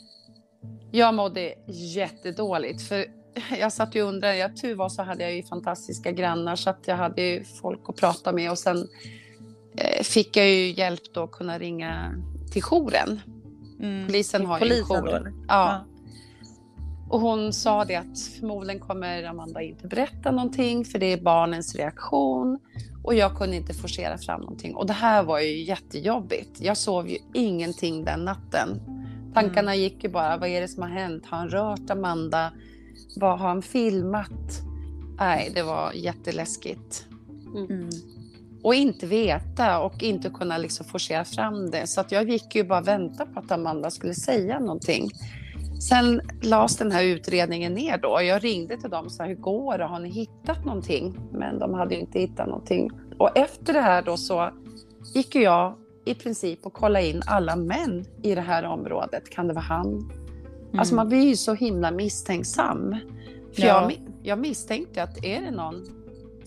Jag 0.91 1.15
mådde 1.15 1.55
jättedåligt 1.67 2.83
för 2.83 3.07
jag 3.59 3.73
satt 3.73 3.95
ju 3.95 4.03
och 4.03 4.09
undrade, 4.09 4.37
jag 4.37 4.57
tur 4.57 4.75
var 4.75 4.89
så 4.89 5.03
hade 5.03 5.23
jag 5.23 5.35
ju 5.35 5.43
fantastiska 5.43 6.13
grannar 6.13 6.57
så 6.57 6.71
att 6.71 6.89
jag 6.89 6.97
hade 6.97 7.23
ju 7.23 7.45
folk 7.45 7.81
att 7.89 7.97
prata 7.97 8.33
med 8.33 8.51
och 8.51 8.59
sen 8.59 8.89
eh, 9.77 10.03
fick 10.03 10.37
jag 10.37 10.49
ju 10.49 10.73
hjälp 10.73 11.03
då 11.15 11.23
att 11.23 11.33
kunna 11.33 11.59
ringa 11.59 12.15
till 12.53 12.63
jouren. 12.63 13.21
Mm. 13.81 14.07
Polisen 14.07 14.47
har 14.47 14.59
ju 14.59 14.63
en 14.63 14.69
Polisen 14.69 15.03
jour. 15.03 15.09
eller? 15.09 15.33
Ja. 15.49 15.85
Och 17.11 17.21
hon 17.21 17.53
sa 17.53 17.85
det 17.85 17.97
att 17.97 18.21
förmodligen 18.39 18.81
kommer 18.81 19.25
Amanda 19.25 19.63
inte 19.63 19.87
berätta 19.87 20.31
någonting 20.31 20.85
för 20.85 20.99
det 20.99 21.13
är 21.13 21.21
barnens 21.21 21.75
reaktion. 21.75 22.59
Och 23.09 23.15
jag 23.15 23.37
kunde 23.37 23.57
inte 23.57 23.75
forcera 23.75 24.19
fram 24.19 24.41
någonting. 24.41 24.75
Och 24.75 24.87
det 24.87 24.93
här 24.93 25.23
var 25.23 25.41
ju 25.41 25.63
jättejobbigt. 25.63 26.61
Jag 26.61 26.77
sov 26.77 27.09
ju 27.09 27.19
ingenting 27.35 28.05
den 28.05 28.25
natten. 28.25 28.81
Tankarna 29.35 29.75
gick 29.75 30.05
ju 30.05 30.11
bara, 30.11 30.37
vad 30.37 30.49
är 30.49 30.61
det 30.61 30.69
som 30.69 30.83
har 30.83 30.91
hänt? 30.91 31.27
Har 31.27 31.39
han 31.39 31.49
rört 31.49 31.91
Amanda? 31.91 32.53
Vad 33.17 33.39
har 33.39 33.49
han 33.49 33.63
filmat? 33.63 34.63
Nej, 35.19 35.51
det 35.55 35.63
var 35.63 35.93
jätteläskigt. 35.93 37.07
Mm. 37.57 37.91
Och 38.63 38.75
inte 38.75 39.07
veta 39.07 39.81
och 39.81 40.03
inte 40.03 40.31
kunna 40.31 40.59
liksom 40.59 40.87
forcera 40.87 41.25
fram 41.25 41.71
det. 41.71 41.87
Så 41.87 42.01
att 42.01 42.13
jag 42.13 42.31
gick 42.31 42.55
ju 42.55 42.65
bara 42.65 42.81
och 42.81 42.89
väntade 42.89 43.33
på 43.33 43.41
att 43.41 43.53
Amanda 43.53 43.91
skulle 43.91 44.15
säga 44.15 44.59
någonting. 44.59 45.11
Sen 45.81 46.21
lades 46.43 46.77
den 46.77 46.93
här 46.93 47.05
utredningen 47.05 47.75
ner 47.75 47.99
då. 47.99 48.23
Jag 48.23 48.45
ringde 48.45 48.77
till 48.77 48.91
dem 48.91 49.05
och 49.05 49.13
sa, 49.13 49.25
hur 49.25 49.35
går 49.35 49.79
det? 49.79 49.85
Har 49.85 50.01
ni 50.01 50.09
hittat 50.09 50.65
någonting? 50.65 51.19
Men 51.33 51.59
de 51.59 51.75
hade 51.75 51.95
ju 51.95 52.01
inte 52.01 52.19
hittat 52.19 52.47
någonting. 52.47 52.91
Och 53.19 53.39
efter 53.39 53.73
det 53.73 53.81
här 53.81 54.03
då 54.03 54.17
så 54.17 54.51
gick 55.15 55.35
jag 55.35 55.75
i 56.05 56.15
princip 56.15 56.67
och 56.67 56.73
kollade 56.73 57.07
in 57.07 57.23
alla 57.27 57.57
män 57.57 58.05
i 58.23 58.35
det 58.35 58.41
här 58.41 58.65
området. 58.65 59.31
Kan 59.31 59.49
det 59.49 59.55
vara 59.55 59.65
han? 59.65 60.13
Alltså 60.79 60.95
man 60.95 61.09
blir 61.09 61.23
ju 61.29 61.37
så 61.37 61.55
himla 61.55 61.91
misstänksam. 61.91 62.97
För 63.55 63.63
Ja. 63.63 63.67
jag, 63.67 63.93
jag 64.23 64.39
misstänkte 64.39 65.03
att 65.03 65.25
är 65.25 65.41
det 65.41 65.51
någon 65.51 65.85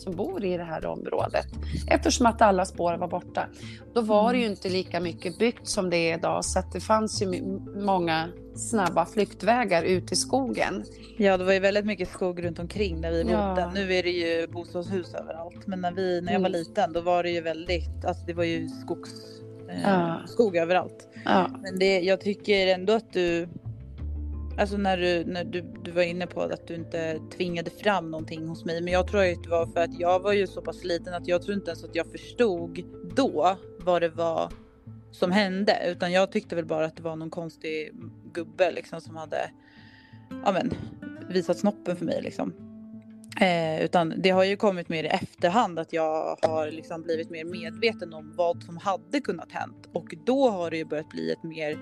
som 0.01 0.15
bor 0.15 0.45
i 0.45 0.57
det 0.57 0.63
här 0.63 0.85
området. 0.85 1.45
Eftersom 1.87 2.25
att 2.25 2.41
alla 2.41 2.65
spår 2.65 2.97
var 2.97 3.07
borta. 3.07 3.45
Då 3.93 4.01
var 4.01 4.33
det 4.33 4.39
ju 4.39 4.45
inte 4.45 4.69
lika 4.69 4.99
mycket 4.99 5.37
byggt 5.39 5.67
som 5.67 5.89
det 5.89 5.97
är 5.97 6.17
idag 6.17 6.45
så 6.45 6.59
att 6.59 6.71
det 6.71 6.79
fanns 6.79 7.21
ju 7.21 7.43
många 7.75 8.27
snabba 8.55 9.05
flyktvägar 9.05 9.83
ut 9.83 10.11
i 10.11 10.15
skogen. 10.15 10.83
Ja, 11.17 11.37
det 11.37 11.43
var 11.43 11.53
ju 11.53 11.59
väldigt 11.59 11.85
mycket 11.85 12.09
skog 12.09 12.43
runt 12.45 12.59
omkring 12.59 13.01
där 13.01 13.11
vi 13.11 13.21
Ja. 13.31 13.49
bodde. 13.49 13.71
Nu 13.73 13.93
är 13.93 14.03
det 14.03 14.09
ju 14.11 14.47
bostadshus 14.47 15.13
överallt. 15.13 15.67
Men 15.67 15.81
när, 15.81 15.91
vi, 15.91 16.21
när 16.21 16.33
jag 16.33 16.39
var 16.39 16.49
Mm. 16.49 16.59
liten 16.59 16.93
då 16.93 17.01
var 17.01 17.23
det 17.23 17.29
ju 17.31 17.41
väldigt, 17.41 18.05
alltså 18.05 18.25
det 18.25 18.33
var 18.33 18.43
ju 18.43 18.67
skogs, 18.69 19.11
eh, 19.69 19.81
Ja. 19.83 20.21
skog 20.27 20.55
överallt. 20.55 21.07
Ja. 21.25 21.47
Men 21.61 21.79
det, 21.79 21.99
jag 21.99 22.21
tycker 22.21 22.67
ändå 22.67 22.93
att 22.93 23.13
du, 23.13 23.47
alltså 24.61 24.77
när, 24.77 24.97
du, 24.97 25.25
när 25.25 25.43
du, 25.43 25.61
du 25.83 25.91
var 25.91 26.01
inne 26.01 26.27
på 26.27 26.41
att 26.41 26.67
du 26.67 26.75
inte 26.75 27.19
tvingade 27.37 27.69
fram 27.69 28.11
någonting 28.11 28.47
hos 28.47 28.65
mig. 28.65 28.81
Men 28.81 28.93
jag 28.93 29.07
tror 29.07 29.21
att 29.21 29.43
det 29.43 29.49
var 29.49 29.65
för 29.65 29.79
att 29.79 29.99
jag 29.99 30.19
var 30.19 30.33
ju 30.33 30.47
så 30.47 30.61
pass 30.61 30.83
liten 30.83 31.13
att 31.13 31.27
jag 31.27 31.41
tror 31.41 31.55
inte 31.55 31.71
ens 31.71 31.83
att 31.83 31.95
jag 31.95 32.07
förstod 32.11 32.83
då 33.15 33.57
vad 33.79 34.01
det 34.01 34.09
var 34.09 34.51
som 35.11 35.31
hände. 35.31 35.77
Utan 35.87 36.11
jag 36.11 36.31
tyckte 36.31 36.55
väl 36.55 36.65
bara 36.65 36.85
att 36.85 36.97
det 36.97 37.03
var 37.03 37.15
någon 37.15 37.29
konstig 37.29 37.91
gubbe 38.33 38.71
liksom 38.71 39.01
som 39.01 39.15
hade 39.15 39.51
ja, 40.45 40.51
men, 40.51 40.73
visat 41.29 41.57
snoppen 41.57 41.95
för 41.95 42.05
mig 42.05 42.21
liksom. 42.21 42.53
Eh, 43.41 43.85
utan 43.85 44.13
det 44.17 44.29
har 44.29 44.43
ju 44.43 44.57
kommit 44.57 44.89
mer 44.89 45.03
i 45.03 45.07
efterhand 45.07 45.79
att 45.79 45.93
jag 45.93 46.37
har 46.41 46.71
liksom 46.71 47.01
blivit 47.01 47.29
mer 47.29 47.45
medveten 47.45 48.13
om 48.13 48.33
vad 48.37 48.63
som 48.63 48.77
hade 48.77 49.21
kunnat 49.21 49.51
hänt. 49.51 49.89
Och 49.93 50.13
då 50.25 50.49
har 50.49 50.71
det 50.71 50.77
ju 50.77 50.85
börjat 50.85 51.09
bli 51.09 51.31
ett 51.31 51.43
mer 51.43 51.77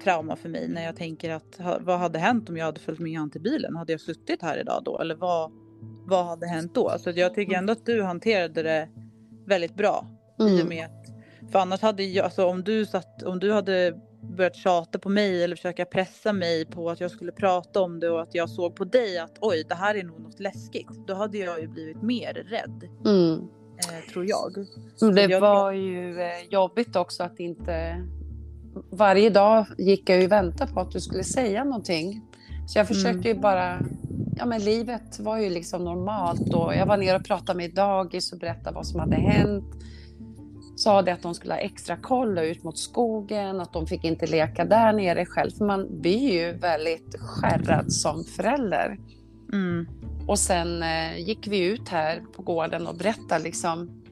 trauma 0.00 0.36
för 0.36 0.48
mig 0.48 0.68
när 0.68 0.84
jag 0.84 0.96
tänker 0.96 1.30
att 1.30 1.60
vad 1.80 1.98
hade 1.98 2.18
hänt 2.18 2.48
om 2.48 2.56
jag 2.56 2.64
hade 2.64 2.80
följt 2.80 3.00
med 3.00 3.18
han 3.18 3.30
till 3.30 3.40
bilen? 3.40 3.76
Hade 3.76 3.92
jag 3.92 4.00
suttit 4.00 4.42
här 4.42 4.58
idag 4.60 4.82
då? 4.84 4.98
Eller 4.98 5.14
vad, 5.14 5.50
vad 6.06 6.26
hade 6.26 6.46
hänt 6.46 6.74
då? 6.74 6.92
Så 6.98 7.10
jag 7.10 7.34
tycker 7.34 7.56
ändå 7.56 7.72
att 7.72 7.86
du 7.86 8.02
hanterade 8.02 8.62
det 8.62 8.88
väldigt 9.46 9.74
bra. 9.74 10.06
I 10.38 10.42
och 10.42 10.48
Mm. 10.50 10.68
med 10.68 10.84
att, 10.84 11.06
för 11.52 11.58
annars 11.58 11.80
hade 11.82 12.02
jag, 12.04 12.24
alltså 12.24 12.44
om 12.46 12.62
du, 12.64 12.86
satt, 12.86 13.22
om 13.22 13.38
du 13.38 13.52
hade 13.52 14.00
börjat 14.36 14.56
tjata 14.56 14.98
på 14.98 15.08
mig 15.08 15.44
eller 15.44 15.56
försöka 15.56 15.84
pressa 15.84 16.32
mig 16.32 16.66
på 16.66 16.90
att 16.90 17.00
jag 17.00 17.10
skulle 17.10 17.32
prata 17.32 17.80
om 17.80 18.00
det 18.00 18.10
och 18.10 18.22
att 18.22 18.34
jag 18.34 18.50
såg 18.50 18.76
på 18.76 18.84
dig 18.84 19.18
att 19.18 19.38
oj, 19.40 19.64
det 19.68 19.74
här 19.74 19.94
är 19.94 20.04
nog 20.04 20.20
något 20.20 20.40
läskigt. 20.40 21.06
Då 21.06 21.14
hade 21.14 21.38
jag 21.38 21.60
ju 21.60 21.68
blivit 21.68 22.02
mer 22.02 22.34
rädd. 22.34 22.88
Mm. 23.06 23.48
Eh, 23.78 24.10
tror 24.12 24.26
jag. 24.28 24.52
Det 25.14 25.22
jag- 25.22 25.40
var 25.40 25.72
ju 25.72 26.20
eh, 26.20 26.28
jobbigt 26.50 26.96
också 26.96 27.22
att 27.22 27.40
inte... 27.40 28.02
Varje 28.90 29.30
dag 29.30 29.66
gick 29.78 30.10
jag 30.10 30.18
ju 30.18 30.24
och 30.24 30.32
väntade 30.32 30.72
på 30.72 30.80
att 30.80 30.90
du 30.90 31.00
skulle 31.00 31.24
säga 31.24 31.64
någonting. 31.64 32.22
Så 32.66 32.78
jag 32.78 32.88
försökte 32.88 33.28
ju 33.28 33.34
bara... 33.34 33.78
Ja, 34.38 34.46
men 34.46 34.64
livet 34.64 35.18
var 35.20 35.38
ju 35.38 35.50
liksom 35.50 35.84
normalt 35.84 36.54
och 36.54 36.74
jag 36.74 36.86
var 36.86 36.96
nere 36.96 37.16
och 37.16 37.24
pratade 37.24 37.56
med 37.56 37.74
dagis 37.74 38.32
och 38.32 38.38
berättade 38.38 38.74
vad 38.74 38.86
som 38.86 39.00
hade 39.00 39.16
hänt. 39.16 39.64
Sa 40.76 41.02
det 41.02 41.12
att 41.12 41.22
de 41.22 41.34
skulle 41.34 41.54
ha 41.54 41.60
extra 41.60 41.96
koll 41.96 42.38
ut 42.38 42.64
mot 42.64 42.78
skogen, 42.78 43.60
att 43.60 43.72
de 43.72 43.86
fick 43.86 44.04
inte 44.04 44.26
leka 44.26 44.64
där 44.64 44.92
nere 44.92 45.26
själv. 45.26 45.50
För 45.50 45.64
man 45.64 46.00
blir 46.00 46.32
ju 46.32 46.52
väldigt 46.52 47.16
skärrad 47.20 47.92
som 47.92 48.24
förälder. 48.24 48.98
Mm. 49.52 49.86
Och 50.26 50.38
sen 50.38 50.82
eh, 50.82 51.18
gick 51.18 51.48
vi 51.48 51.64
ut 51.64 51.88
här 51.88 52.22
på 52.36 52.42
gården 52.42 52.86
och 52.86 52.96
berättade 52.96 53.44
liksom 53.44 54.02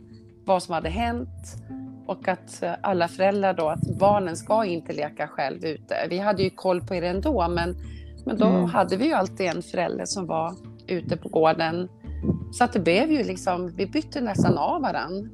vad 0.45 0.63
som 0.63 0.75
hade 0.75 0.89
hänt. 0.89 1.57
Och 2.07 2.29
att 2.29 2.63
eh, 2.63 2.73
alla 2.83 3.09
föräldrar 3.09 3.55
då, 3.55 3.69
att 3.69 3.99
barnen 3.99 4.37
ska 4.37 4.65
inte 4.65 4.93
leka 4.93 5.29
själv 5.29 5.65
ute. 5.65 5.95
Vi 6.11 6.19
hade 6.19 6.43
ju 6.43 6.51
koll 6.51 6.81
på 6.81 6.95
er 6.95 7.03
ändå, 7.03 7.49
men, 7.49 7.77
men 8.25 8.39
då 8.39 8.47
Mm. 8.47 8.65
hade 8.65 8.97
vi 8.97 9.05
ju 9.07 9.13
alltid 9.13 9.47
en 9.47 9.63
förälder 9.63 10.05
som 10.05 10.27
var 10.27 10.55
ute 10.87 11.17
på 11.17 11.29
gården. 11.29 11.89
Så 12.53 12.65
att 12.65 12.73
det 12.73 12.81
blev 12.81 13.13
ju 13.13 13.25
liksom, 13.25 13.69
vi 13.77 13.87
bytte 13.87 14.21
nästan 14.21 14.59
av 14.59 14.83
varann. 14.83 15.31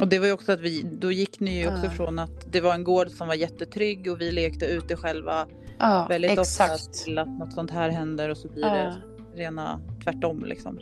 Och 0.00 0.08
det 0.08 0.18
var 0.18 0.26
ju 0.26 0.32
också 0.32 0.52
att 0.52 0.60
vi, 0.60 0.82
då 0.82 1.12
gick 1.12 1.40
ni 1.40 1.58
ju 1.60 1.66
också 1.68 1.84
Ja. 1.84 1.90
från 1.90 2.18
att 2.18 2.52
det 2.52 2.60
var 2.60 2.74
en 2.74 2.84
gård 2.84 3.08
som 3.10 3.28
var 3.28 3.34
jättetrygg 3.34 4.10
och 4.12 4.20
vi 4.20 4.32
lekte 4.32 4.66
ute 4.66 4.96
själva 4.96 5.46
Ja, 5.78 6.06
väldigt 6.08 6.38
exakt. 6.38 6.72
ofta 6.74 6.92
till 7.04 7.18
att 7.18 7.28
något 7.28 7.52
sånt 7.52 7.70
här 7.70 7.90
händer 7.90 8.30
och 8.30 8.36
så 8.38 8.48
blir 8.48 8.62
Ja. 8.66 8.72
det 8.74 8.96
rena 9.42 9.80
tvärtom 10.04 10.44
liksom. 10.44 10.78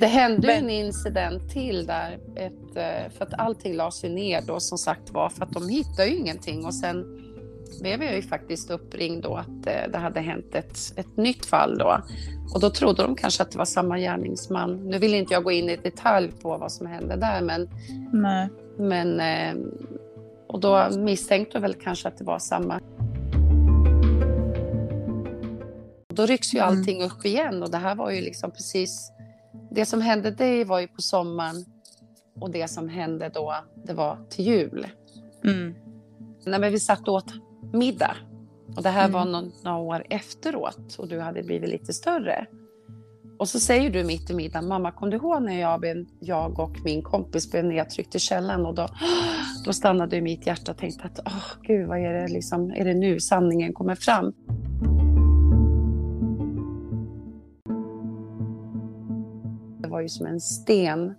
Det 0.00 0.06
hände 0.06 0.46
Men- 0.46 0.64
en 0.64 0.70
incident 0.70 1.50
till 1.50 1.86
där, 1.86 2.18
ett, 2.36 2.76
eh, 2.76 3.12
för 3.12 3.24
att 3.24 3.34
allting 3.38 3.74
lades 3.76 4.04
ju 4.04 4.08
ner 4.08 4.42
då 4.42 4.60
som 4.60 4.78
sagt 4.78 5.10
var, 5.10 5.28
för 5.28 5.44
att 5.44 5.50
de 5.52 5.68
hittade 5.68 6.06
ju 6.08 6.16
ingenting 6.16 6.64
och 6.66 6.74
sen 6.74 7.04
blev 7.80 8.02
jag 8.02 8.14
ju 8.16 8.22
faktiskt 8.22 8.70
uppringd 8.70 9.22
då 9.22 9.36
att 9.36 9.66
eh, 9.66 9.90
det 9.92 9.98
hade 9.98 10.20
hänt 10.20 10.54
ett, 10.54 10.78
ett 10.96 11.16
nytt 11.16 11.46
fall 11.46 11.78
då. 11.78 11.98
Och 12.54 12.60
då 12.60 12.70
trodde 12.70 13.02
de 13.02 13.14
kanske 13.16 13.42
att 13.42 13.50
det 13.50 13.58
var 13.58 13.64
samma 13.64 13.98
gärningsman. 13.98 14.88
Nu 14.88 14.98
vill 14.98 15.14
inte 15.14 15.34
jag 15.34 15.44
gå 15.44 15.50
in 15.52 15.68
i 15.70 15.76
detalj 15.76 16.32
på 16.42 16.56
vad 16.56 16.72
som 16.72 16.86
hände 16.86 17.16
där, 17.16 17.40
men, 17.42 17.68
Nej. 18.12 18.48
men 18.78 19.20
eh, 19.20 19.54
och 20.48 20.60
då 20.60 20.88
misstänkte 20.98 21.56
jag 21.56 21.62
väl 21.62 21.74
kanske 21.74 22.08
att 22.08 22.18
det 22.18 22.24
var 22.24 22.38
samma. 22.38 22.80
Då 26.14 26.26
rycks 26.26 26.54
ju 26.54 26.58
Mm. 26.58 26.68
allting 26.68 27.02
upp 27.02 27.24
igen 27.26 27.62
och 27.62 27.70
det 27.70 27.76
här 27.78 27.94
var 27.94 28.10
ju 28.10 28.20
liksom 28.20 28.50
precis 28.50 29.12
det 29.70 29.86
som 29.86 30.00
hände 30.00 30.30
dig 30.30 30.64
var 30.64 30.80
ju 30.80 30.88
på 30.88 31.02
sommaren 31.02 31.64
och 32.40 32.50
det 32.50 32.68
som 32.68 32.88
hände 32.88 33.30
då, 33.34 33.54
det 33.86 33.94
var 33.94 34.18
till 34.30 34.44
jul. 34.46 34.86
Mm. 35.44 35.74
När 36.46 36.58
men 36.58 36.72
vi 36.72 36.80
satt 36.80 37.08
åt 37.08 37.32
middag 37.72 38.16
och 38.76 38.82
det 38.82 38.88
här 38.88 39.08
Mm. 39.08 39.12
var 39.12 39.24
någon, 39.24 39.52
några 39.64 39.78
år 39.78 40.06
efteråt 40.10 40.96
och 40.98 41.08
du 41.08 41.20
hade 41.20 41.42
blivit 41.42 41.70
lite 41.70 41.92
större. 41.92 42.46
Och 43.38 43.48
så 43.48 43.60
säger 43.60 43.90
du 43.90 44.04
mitt 44.04 44.30
i 44.30 44.34
middagen, 44.34 44.68
mamma 44.68 44.92
kom 44.92 45.10
du 45.10 45.16
ihåg 45.16 45.42
när 45.42 45.60
jag, 45.60 45.84
jag 46.20 46.58
och 46.58 46.76
min 46.84 47.02
kompis 47.02 47.50
blev 47.50 47.64
nedtryckt 47.64 48.14
i 48.14 48.18
källaren 48.18 48.66
och 48.66 48.74
då, 48.74 48.88
då 49.64 49.72
stannade 49.72 50.20
mitt 50.20 50.46
hjärta 50.46 50.72
och 50.72 50.78
tänkte 50.78 51.04
att 51.04 51.20
åh 51.26 51.62
gud 51.62 51.88
vad 51.88 51.98
är 51.98 52.12
det 52.12 52.28
liksom, 52.28 52.70
är 52.70 52.84
det 52.84 52.94
nu 52.94 53.20
sanningen 53.20 53.72
kommer 53.72 53.94
fram? 53.94 54.32
Ju 60.02 60.08
som 60.08 60.26
en 60.26 60.40
sten 60.40 61.14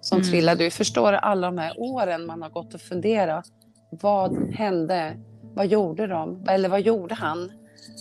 som 0.00 0.18
Mm. 0.18 0.30
trillade. 0.30 0.64
Du 0.64 0.70
förstår 0.70 1.12
alla 1.12 1.46
de 1.46 1.58
här 1.58 1.72
åren 1.76 2.26
man 2.26 2.42
har 2.42 2.50
gått 2.50 2.74
och 2.74 2.80
funderat. 2.80 3.46
Vad 3.90 4.52
hände? 4.54 5.16
Vad 5.54 5.66
gjorde 5.66 6.06
de? 6.06 6.44
Eller 6.48 6.68
vad 6.68 6.80
gjorde 6.80 7.14
han? 7.14 7.52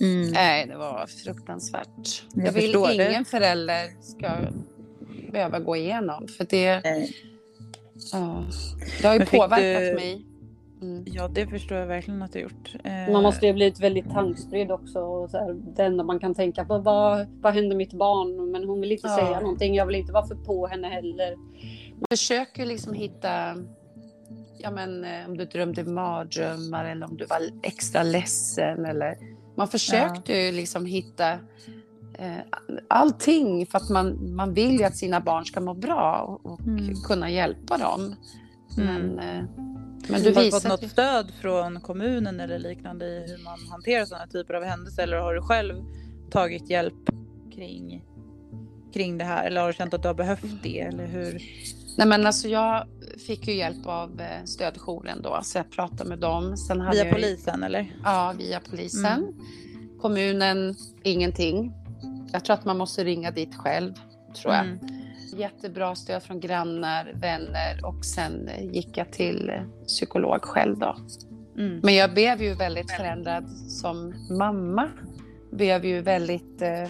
Mm. 0.01 0.31
Nej, 0.31 0.67
det 0.67 0.77
var 0.77 1.05
fruktansvärt. 1.07 2.23
Jag, 2.33 2.45
Jag 2.47 2.51
vill 2.51 2.63
förstår 2.63 2.87
det. 2.87 3.09
ingen 3.09 3.25
förälder 3.25 4.01
ska 4.01 4.31
behöva 5.31 5.59
gå 5.59 5.75
igenom. 5.75 6.27
För 6.27 6.45
det, 6.49 6.81
ja, 8.13 8.43
det 9.01 9.07
har 9.07 9.13
ju 9.13 9.25
påverkat 9.25 9.81
du- 9.81 9.95
mig. 9.95 10.25
Mm. 10.81 11.03
Ja, 11.07 11.27
det 11.27 11.47
förstår 11.47 11.77
jag 11.77 11.87
verkligen 11.87 12.21
att 12.21 12.31
det 12.33 12.39
gjort. 12.39 12.75
Eh, 12.83 13.13
Man 13.13 13.23
måste 13.23 13.45
ju 13.45 13.51
ha 13.51 13.55
blivit 13.55 13.79
väldigt 13.79 14.09
tankspridd 14.11 14.71
också. 14.71 14.99
Och 14.99 15.29
så 15.29 15.37
här, 15.37 15.53
det 15.53 15.83
enda 15.83 16.03
man 16.03 16.19
kan 16.19 16.35
tänka 16.35 16.65
på, 16.65 16.77
vad, 16.77 17.27
vad 17.41 17.53
hände 17.53 17.75
mitt 17.75 17.93
barn? 17.93 18.51
Men 18.51 18.63
hon 18.63 18.81
vill 18.81 18.91
inte 18.91 19.07
Ja. 19.07 19.15
säga 19.15 19.39
någonting. 19.39 19.75
Jag 19.75 19.85
vill 19.85 19.95
inte 19.95 20.13
vara 20.13 20.27
för 20.27 20.35
på 20.35 20.67
henne 20.67 20.87
heller. 20.87 21.35
Man 21.93 22.05
försöker 22.09 22.65
liksom 22.65 22.93
hitta, 22.93 23.55
ja 24.57 24.71
men 24.71 25.03
eh, 25.03 25.25
om 25.27 25.37
du 25.37 25.45
drömde 25.45 25.83
mardrömmar 25.83 26.85
eller 26.85 27.05
om 27.09 27.17
du 27.17 27.25
var 27.25 27.39
extra 27.63 28.03
ledsen 28.03 28.85
eller 28.85 29.15
man 29.55 29.67
försökte 29.67 30.33
ju 30.33 30.51
liksom 30.51 30.85
hitta 30.85 31.31
eh, 32.17 32.37
allting 32.87 33.65
för 33.65 33.77
att 33.77 33.89
man, 33.89 34.35
man 34.35 34.53
vill 34.53 34.79
ju 34.79 34.83
att 34.83 34.95
sina 34.97 35.19
barn 35.19 35.45
ska 35.45 35.61
må 35.61 35.73
bra 35.73 36.19
och, 36.43 36.51
och 36.53 36.59
Mm. 36.59 36.95
kunna 37.07 37.29
hjälpa 37.31 37.77
dem. 37.77 38.15
Mm. 38.77 39.07
Men, 39.07 39.19
eh, 39.19 39.45
men 40.07 40.23
du 40.23 40.33
har 40.33 40.43
du 40.43 40.51
fått 40.51 40.67
något 40.67 40.89
stöd 40.91 41.31
från 41.41 41.81
kommunen 41.81 42.39
eller 42.39 42.59
liknande 42.59 43.05
i 43.05 43.25
hur 43.27 43.43
man 43.43 43.59
hanterar 43.71 44.05
sådana 44.05 44.27
typer 44.27 44.53
av 44.53 44.63
händelser? 44.63 45.03
Eller 45.03 45.17
har 45.17 45.33
du 45.33 45.41
själv 45.41 45.83
tagit 46.31 46.69
hjälp 46.69 47.09
kring, 47.55 48.03
kring 48.93 49.17
det 49.17 49.25
här? 49.25 49.47
Eller 49.47 49.61
har 49.61 49.67
du 49.67 49.73
känt 49.73 49.93
att 49.93 50.01
du 50.01 50.07
har 50.07 50.15
behövt 50.15 50.63
det? 50.63 50.79
Eller 50.79 51.05
hur? 51.07 51.41
Nej 51.97 52.07
men 52.07 52.25
alltså 52.25 52.47
jag 52.47 52.87
fick 53.27 53.47
ju 53.47 53.53
hjälp 53.53 53.85
av 53.87 54.21
eh, 54.21 54.43
stödjouren 54.45 55.21
då, 55.21 55.39
så 55.43 55.57
jag 55.57 55.71
pratade 55.71 56.09
med 56.09 56.19
dem. 56.19 56.57
Sen 56.57 56.81
hade 56.81 56.95
Via 56.95 57.05
jag 57.05 57.15
polisen 57.15 57.63
eller? 57.63 57.95
Ja, 58.03 58.33
via 58.37 58.59
polisen. 58.59 59.33
Kommunen, 60.01 60.75
ingenting. 61.03 61.73
Jag 62.31 62.45
tror 62.45 62.53
att 62.53 62.65
man 62.65 62.77
måste 62.77 63.03
ringa 63.03 63.31
dit 63.31 63.55
själv, 63.55 63.93
tror 64.35 64.53
jag. 64.53 64.65
Mm. 64.65 64.79
Jättebra 65.33 65.95
stöd 65.95 66.23
från 66.23 66.39
grannar, 66.39 67.11
vänner 67.15 67.85
och 67.85 68.05
sen 68.05 68.49
gick 68.73 68.97
jag 68.97 69.11
till 69.11 69.51
psykolog 69.87 70.41
själv 70.41 70.77
då. 70.77 70.95
Mm. 71.57 71.79
Men 71.83 71.95
jag 71.95 72.13
blev 72.13 72.41
ju 72.41 72.53
väldigt 72.53 72.91
förändrad 72.91 73.49
som 73.67 74.13
mamma. 74.37 74.89
Blev 75.51 75.85
ju 75.85 76.01
väldigt 76.01 76.61
eh, 76.61 76.89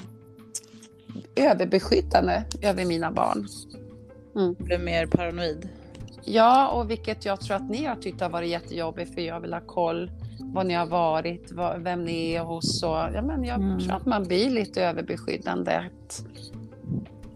överbeskyddande 1.36 2.44
över 2.62 2.86
mina 2.86 3.12
barn. 3.12 3.48
Du 4.58 4.64
blev 4.64 4.82
mer 4.82 5.06
paranoid? 5.06 5.70
Ja, 6.26 6.68
och 6.68 6.90
vilket 6.92 7.26
jag 7.26 7.42
tror 7.42 7.56
att 7.56 7.70
ni 7.70 7.86
har 7.86 7.96
tyckt 7.96 8.22
har 8.22 8.30
varit 8.30 8.50
jättejobbigt 8.50 9.14
för 9.14 9.22
jag 9.22 9.40
vill 9.40 9.54
ha 9.54 9.62
koll 9.62 10.12
var 10.40 10.64
ni 10.64 10.74
har 10.74 10.86
varit, 10.86 11.52
vad, 11.52 11.82
vem 11.82 12.06
ni 12.06 12.32
är 12.32 12.42
hos 12.42 12.84
och 12.84 12.90
ja, 12.90 13.22
men 13.22 13.44
jag 13.44 13.62
Mm. 13.62 13.80
tror 13.80 13.96
att 13.96 14.06
man 14.06 14.24
blir 14.24 14.50
lite 14.50 14.84
överbeskyddande. 14.84 15.84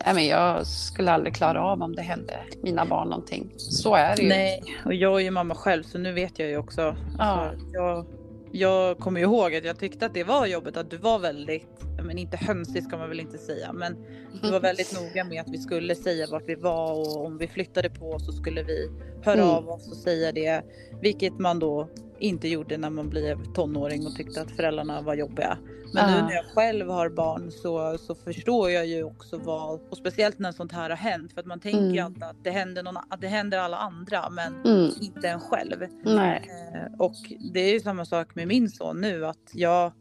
Ja, 0.05 0.13
men 0.13 0.27
jag 0.27 0.67
skulle 0.67 1.11
aldrig 1.11 1.35
klara 1.35 1.63
av 1.63 1.81
om 1.81 1.95
det 1.95 2.01
hände 2.01 2.33
mina 2.63 2.85
barn 2.85 3.09
någonting. 3.09 3.53
Så 3.57 3.95
är 3.95 4.15
det 4.15 4.21
ju. 4.23 4.29
Nej, 4.29 4.63
och 4.85 4.93
jag 4.93 5.15
är 5.15 5.19
ju 5.23 5.31
mamma 5.31 5.55
själv 5.55 5.83
så 5.83 5.97
nu 5.97 6.11
vet 6.13 6.39
jag 6.39 6.49
ju 6.49 6.57
också. 6.57 6.95
Alltså, 7.19 7.65
jag, 7.73 8.05
jag 8.51 8.97
kommer 8.97 9.19
ju 9.19 9.25
ihåg 9.25 9.55
att 9.55 9.65
jag 9.65 9.79
tyckte 9.79 10.05
att 10.05 10.13
det 10.13 10.23
var 10.23 10.45
jobbigt 10.45 10.77
att 10.77 10.89
du 10.89 10.97
var 10.97 11.19
väldigt, 11.19 11.67
men 12.03 12.17
inte 12.17 12.37
hönsig 12.37 12.83
ska 12.83 12.97
man 12.97 13.09
väl 13.09 13.19
inte 13.19 13.37
säga, 13.37 13.73
men 13.73 13.95
du 14.41 14.51
var 14.51 14.59
väldigt 14.59 14.93
noga 15.01 15.23
med 15.23 15.41
att 15.41 15.49
vi 15.49 15.57
skulle 15.57 15.95
säga 15.95 16.27
vart 16.31 16.43
vi 16.49 16.55
var 16.55 16.91
och 16.93 17.25
om 17.25 17.37
vi 17.37 17.47
flyttade 17.47 17.89
på 17.89 18.19
så 18.19 18.31
skulle 18.31 18.63
vi 18.63 18.89
höra 19.23 19.41
Mm. 19.41 19.49
av 19.49 19.69
oss 19.69 19.91
och 19.91 19.97
säga 19.97 20.31
det. 20.31 20.61
Vilket 21.01 21.39
man 21.39 21.59
då 21.59 21.89
inte 22.21 22.47
gjorde 22.47 22.77
när 22.77 22.89
man 22.89 23.09
blev 23.09 23.53
tonåring 23.53 24.05
och 24.07 24.15
tyckte 24.15 24.41
att 24.41 24.51
föräldrarna 24.51 25.01
var 25.01 25.13
jobbiga. 25.15 25.57
Men 25.93 26.11
nu 26.11 26.17
Ja. 26.17 26.25
när 26.25 26.33
jag 26.33 26.45
själv 26.45 26.89
har 26.89 27.09
barn 27.09 27.51
så, 27.51 27.97
så 27.97 28.15
förstår 28.15 28.71
jag 28.71 28.85
ju 28.87 29.03
också 29.03 29.37
vad, 29.37 29.79
och 29.89 29.97
speciellt 29.97 30.39
när 30.39 30.51
sånt 30.51 30.71
här 30.71 30.89
har 30.89 30.97
hänt, 30.97 31.33
för 31.33 31.39
att 31.39 31.45
man 31.45 31.59
tänker 31.59 31.79
ju 31.79 31.87
Mm. 31.97 32.05
alltid 32.05 32.23
att 32.23 32.43
det 32.43 32.51
händer, 32.51 32.83
någon, 32.83 32.97
att 32.97 33.21
det 33.21 33.27
händer 33.27 33.57
alla 33.57 33.77
andra 33.77 34.29
men 34.29 34.53
Mm. 34.65 34.91
inte 35.01 35.29
en 35.29 35.39
själv. 35.39 35.85
Nej. 36.03 36.49
Eh, 36.73 36.99
och 36.99 37.15
det 37.53 37.59
är 37.59 37.73
ju 37.73 37.79
samma 37.79 38.05
sak 38.05 38.35
med 38.35 38.47
min 38.47 38.69
son 38.69 39.01
nu 39.01 39.25
att 39.25 39.51
jag 39.53 39.91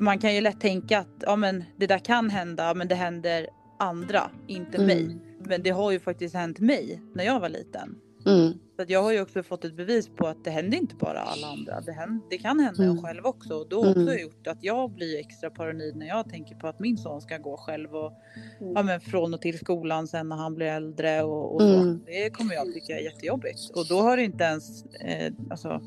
man 0.00 0.18
kan 0.18 0.34
ju 0.34 0.40
lätt 0.40 0.60
tänka 0.60 0.98
att 0.98 1.08
ja, 1.20 1.36
men 1.36 1.64
det 1.76 1.86
där 1.86 1.98
kan 1.98 2.30
hända 2.30 2.74
men 2.74 2.88
det 2.88 2.94
händer 2.94 3.46
andra, 3.78 4.30
inte 4.46 4.78
mig. 4.78 5.04
Mm. 5.04 5.18
Men 5.40 5.62
det 5.62 5.70
har 5.70 5.90
ju 5.92 6.00
faktiskt 6.00 6.34
hänt 6.34 6.58
mig 6.60 7.02
när 7.14 7.24
jag 7.24 7.40
var 7.40 7.48
liten. 7.48 7.94
Mm. 8.26 8.52
Att 8.78 8.90
jag 8.90 9.02
har 9.02 9.12
ju 9.12 9.20
också 9.20 9.42
fått 9.42 9.64
ett 9.64 9.76
bevis 9.76 10.08
på 10.08 10.26
att 10.26 10.44
det 10.44 10.50
händer 10.50 10.78
inte 10.78 10.94
bara 10.96 11.20
alla 11.20 11.46
andra. 11.46 11.80
Det, 11.80 11.92
händer, 11.92 12.26
det 12.30 12.38
kan 12.38 12.60
hända 12.60 12.82
Mm. 12.82 13.02
själv 13.02 13.26
också. 13.26 13.54
Och 13.54 13.68
då 13.68 13.82
har 13.84 13.90
också 13.90 14.00
Mm. 14.00 14.22
gjort 14.22 14.46
att 14.46 14.58
jag 14.60 14.90
blir 14.90 15.18
extra 15.18 15.50
paranoid 15.50 15.96
när 15.96 16.06
jag 16.06 16.28
tänker 16.30 16.54
på 16.54 16.66
att 16.68 16.80
min 16.80 16.96
son 16.98 17.20
ska 17.20 17.38
gå 17.38 17.56
själv 17.56 17.94
och 17.96 18.12
Mm. 18.60 18.72
ja, 18.74 18.82
men 18.82 19.00
från 19.00 19.34
och 19.34 19.40
till 19.40 19.58
skolan 19.58 20.08
sen 20.08 20.28
när 20.28 20.36
han 20.36 20.54
blir 20.54 20.66
äldre 20.66 21.22
och, 21.22 21.54
och 21.54 21.60
så. 21.62 21.74
Mm. 21.80 22.00
Det 22.06 22.30
kommer 22.30 22.54
jag 22.54 22.72
tycka 22.74 22.98
är 22.98 23.02
jättejobbigt. 23.04 23.70
Och 23.74 23.86
då 23.88 24.00
har 24.00 24.16
det 24.16 24.22
inte 24.22 24.44
ens, 24.44 24.84
eh, 24.84 25.32
alltså 25.50 25.80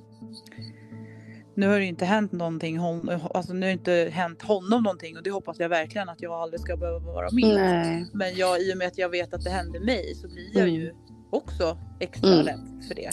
nu 1.56 1.67
har 1.67 1.80
det 1.80 1.86
inte 1.86 2.06
hänt 2.06 2.32
någonting, 2.32 2.78
hon, 2.78 3.10
alltså 3.34 3.54
nu 3.54 3.60
har 3.60 3.67
det 3.67 3.71
inte 3.73 4.10
hänt 4.13 4.41
honom 4.41 4.84
någonting 4.84 5.17
och 5.17 5.23
det 5.23 5.32
hoppas 5.32 5.60
jag 5.60 5.69
verkligen 5.69 6.10
att 6.10 6.21
jag 6.21 6.34
aldrig 6.34 6.60
ska 6.62 6.78
behöva 6.78 6.99
vara 6.99 7.28
med 7.32 7.56
Nej. 7.56 8.06
Men 8.13 8.36
jag, 8.36 8.62
i 8.62 8.73
och 8.73 8.78
med 8.78 8.88
att 8.88 8.97
jag 8.97 9.10
vet 9.10 9.34
att 9.34 9.43
det 9.43 9.49
hände 9.49 9.80
mig 9.80 10.15
så 10.15 10.28
blir 10.28 10.49
jag 10.54 10.62
Mm. 10.63 10.75
ju 10.75 10.93
också 11.29 11.77
extra 11.99 12.33
Mm. 12.33 12.45
rädd 12.45 12.83
för 12.87 12.95
det. 12.95 13.09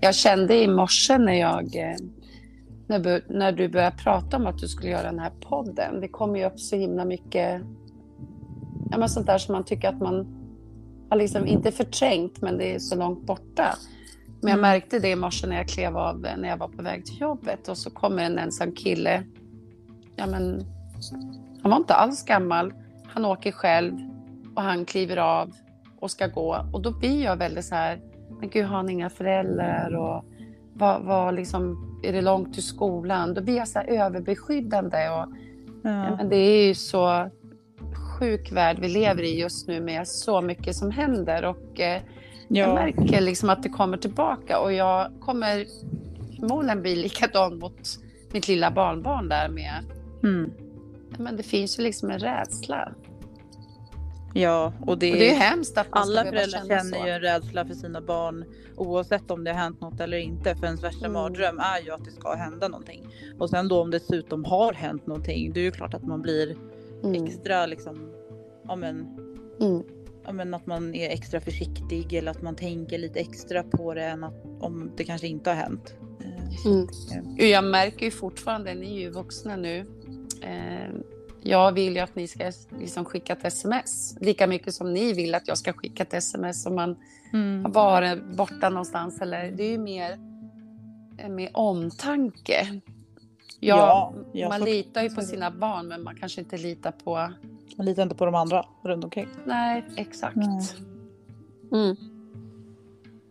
Jag 0.00 0.14
kände 0.14 0.62
i 0.62 0.68
morse 0.68 1.18
när 1.18 1.32
jag 1.32 1.76
eh, 1.76 1.96
när, 3.28 3.52
du 3.52 3.68
började 3.68 3.96
prata 3.96 4.36
om 4.36 4.46
att 4.46 4.58
du 4.58 4.68
skulle 4.68 4.90
göra 4.90 5.02
den 5.10 5.18
här 5.18 5.30
podden. 5.40 6.00
Det 6.00 6.08
kommer 6.08 6.38
ju 6.38 6.44
upp 6.46 6.60
så 6.60 6.76
himla 6.76 7.04
mycket 7.04 7.62
ja, 8.90 8.98
men 8.98 9.08
sånt 9.08 9.26
där 9.26 9.38
som 9.38 9.52
man 9.52 9.64
tycker 9.64 9.88
att 9.88 10.00
man 10.00 10.26
har 11.10 11.16
liksom 11.16 11.46
inte 11.46 11.72
förträngt 11.72 12.40
men 12.42 12.58
det 12.58 12.74
är 12.74 12.78
så 12.78 12.96
långt 12.96 13.26
borta. 13.26 13.74
Men 14.40 14.50
jag 14.50 14.58
Mm. 14.58 14.60
märkte 14.60 14.98
det 14.98 15.08
i 15.08 15.16
morse 15.16 15.46
när 15.46 15.56
jag 15.56 15.68
klev 15.68 15.96
av 15.96 16.18
när 16.20 16.48
jag 16.48 16.56
var 16.56 16.68
på 16.68 16.82
väg 16.82 17.06
till 17.06 17.20
jobbet 17.20 17.68
och 17.68 17.78
så 17.78 17.90
kommer 17.90 18.22
en 18.24 18.38
ensam 18.38 18.72
kille. 18.72 19.22
Ja, 20.16 20.26
men, 20.26 20.64
han 21.62 21.70
var 21.70 21.78
inte 21.78 21.94
alls 21.94 22.24
gammal. 22.24 22.72
Han 23.06 23.24
åker 23.24 23.52
själv 23.52 23.94
och 24.54 24.62
han 24.62 24.84
kliver 24.84 25.16
av 25.16 25.52
och 26.02 26.10
ska 26.10 26.26
gå. 26.26 26.66
Och 26.72 26.82
då 26.82 26.90
blir 26.90 27.24
jag 27.24 27.36
väldigt 27.36 27.64
så 27.64 27.74
här, 27.74 28.00
men 28.40 28.48
gud 28.50 28.66
har 28.66 28.76
han 28.76 28.90
inga 28.90 29.10
föräldrar 29.10 29.96
och 29.96 30.24
vad, 30.74 31.02
vad 31.02 31.34
liksom, 31.34 31.88
är 32.02 32.12
det 32.12 32.20
långt 32.20 32.54
till 32.54 32.62
skolan? 32.62 33.34
Då 33.34 33.40
blir 33.40 33.56
jag 33.56 33.68
så 33.68 33.78
här 33.78 33.86
överbeskyddande 33.86 35.08
och 35.08 35.26
ja, 35.82 36.16
men 36.16 36.28
det 36.28 36.36
är 36.36 36.66
ju 36.66 36.74
så 36.74 37.30
sjuk 38.18 38.52
värld 38.52 38.78
vi 38.80 38.88
lever 38.88 39.22
i 39.22 39.40
just 39.40 39.68
nu 39.68 39.80
med 39.80 40.08
så 40.08 40.40
mycket 40.40 40.76
som 40.76 40.90
händer 40.90 41.44
och 41.44 41.80
eh, 41.80 42.02
jag 42.48 42.68
Ja. 42.68 42.74
märker 42.74 43.20
liksom 43.20 43.50
att 43.50 43.62
det 43.62 43.68
kommer 43.68 43.96
tillbaka 43.96 44.60
och 44.60 44.72
jag 44.72 45.12
kommer 45.20 45.66
förmodligen 46.40 46.82
bli 46.82 46.96
likadan 46.96 47.58
mot 47.58 47.80
mitt 48.32 48.48
lilla 48.48 48.70
barnbarn 48.70 49.28
där 49.28 49.48
med. 49.48 49.84
Mm. 50.22 50.50
Men 51.18 51.36
det 51.36 51.42
finns 51.42 51.78
ju 51.78 51.82
liksom 51.82 52.10
en 52.10 52.18
rädsla. 52.18 52.92
Ja, 54.34 54.72
och 54.80 54.98
det, 54.98 55.12
Och 55.12 55.18
det 55.18 55.30
är 55.30 55.34
hemskt 55.34 55.78
att 55.78 55.86
alla 55.90 56.24
föräldrar 56.24 56.66
känner 56.68 56.98
så. 57.00 57.06
ju 57.06 57.10
en 57.12 57.20
rädsla 57.20 57.64
för 57.66 57.74
sina 57.74 58.00
barn 58.00 58.44
oavsett 58.76 59.30
om 59.30 59.44
det 59.44 59.50
har 59.52 59.58
hänt 59.58 59.80
något 59.80 60.00
eller 60.00 60.18
inte. 60.18 60.54
För 60.54 60.66
ens 60.66 60.82
värsta 60.84 61.06
Mm. 61.06 61.12
mardröm 61.12 61.58
är 61.58 61.84
ju 61.84 61.90
att 61.90 62.04
det 62.04 62.10
ska 62.10 62.34
hända 62.34 62.68
någonting. 62.68 63.06
Och 63.38 63.50
sen 63.50 63.68
då 63.68 63.80
om 63.80 63.90
det 63.90 63.98
dessutom 63.98 64.44
har 64.44 64.72
hänt 64.72 65.06
någonting, 65.06 65.52
det 65.52 65.60
är 65.60 65.64
ju 65.64 65.70
klart 65.70 65.94
att 65.94 66.04
man 66.06 66.22
blir 66.22 66.56
Mm. 67.04 67.24
extra 67.24 67.66
liksom, 67.66 68.10
ja 68.68 68.76
men, 68.76 69.06
Mm. 69.60 69.82
ja 70.24 70.32
men 70.32 70.54
att 70.54 70.66
man 70.66 70.94
är 70.94 71.10
extra 71.10 71.40
försiktig 71.40 72.12
eller 72.12 72.30
att 72.30 72.42
man 72.42 72.56
tänker 72.56 72.98
lite 72.98 73.20
extra 73.20 73.62
på 73.62 73.94
det 73.94 74.04
än 74.04 74.24
att 74.24 74.44
om 74.60 74.90
det 74.96 75.04
kanske 75.04 75.26
inte 75.26 75.50
har 75.50 75.56
hänt. 75.56 75.94
Eh, 76.20 76.66
Mm. 76.66 76.88
eh, 77.38 77.46
Jag 77.50 77.64
märker 77.64 78.04
ju 78.04 78.10
fortfarande, 78.10 78.74
ni 78.74 78.96
är 78.96 79.00
ju 79.00 79.10
vuxna 79.10 79.56
nu. 79.56 79.86
Jag 81.42 81.72
vill 81.72 81.94
ju 81.94 81.98
att 82.00 82.16
ni 82.16 82.28
ska 82.28 82.52
liksom 82.78 83.04
skicka 83.04 83.32
ett 83.32 83.44
sms. 83.44 84.16
Lika 84.20 84.46
mycket 84.46 84.74
som 84.74 84.94
ni 84.94 85.12
vill 85.12 85.34
att 85.34 85.48
jag 85.48 85.58
ska 85.58 85.72
skicka 85.72 86.02
ett 86.02 86.14
sms 86.14 86.66
om 86.66 86.74
man 86.74 86.96
Mm. 87.32 87.64
har 87.64 87.72
varit 87.72 88.24
borta 88.36 88.68
någonstans. 88.68 89.20
Eller, 89.20 89.50
det 89.50 89.62
är 89.62 89.70
ju 89.70 89.78
mer 89.78 90.18
eh, 91.18 91.28
med 91.28 91.50
omtanke. 91.54 92.80
Ja, 93.60 94.12
Ja, 94.32 94.48
man 94.48 94.60
litar 94.60 95.02
ju 95.02 95.10
på 95.10 95.22
sina 95.22 95.50
barn 95.50 95.88
men 95.88 96.02
man 96.02 96.16
kanske 96.16 96.40
inte 96.40 96.56
litar 96.56 96.92
på... 97.04 97.30
Man 97.76 97.86
litar 97.86 98.02
inte 98.02 98.14
på 98.14 98.24
de 98.24 98.34
andra 98.34 98.66
runt 98.82 99.04
omkring. 99.04 99.28
Nej, 99.44 99.84
exakt. 99.96 100.36
Nej. 100.36 100.68
Mm. 101.72 101.96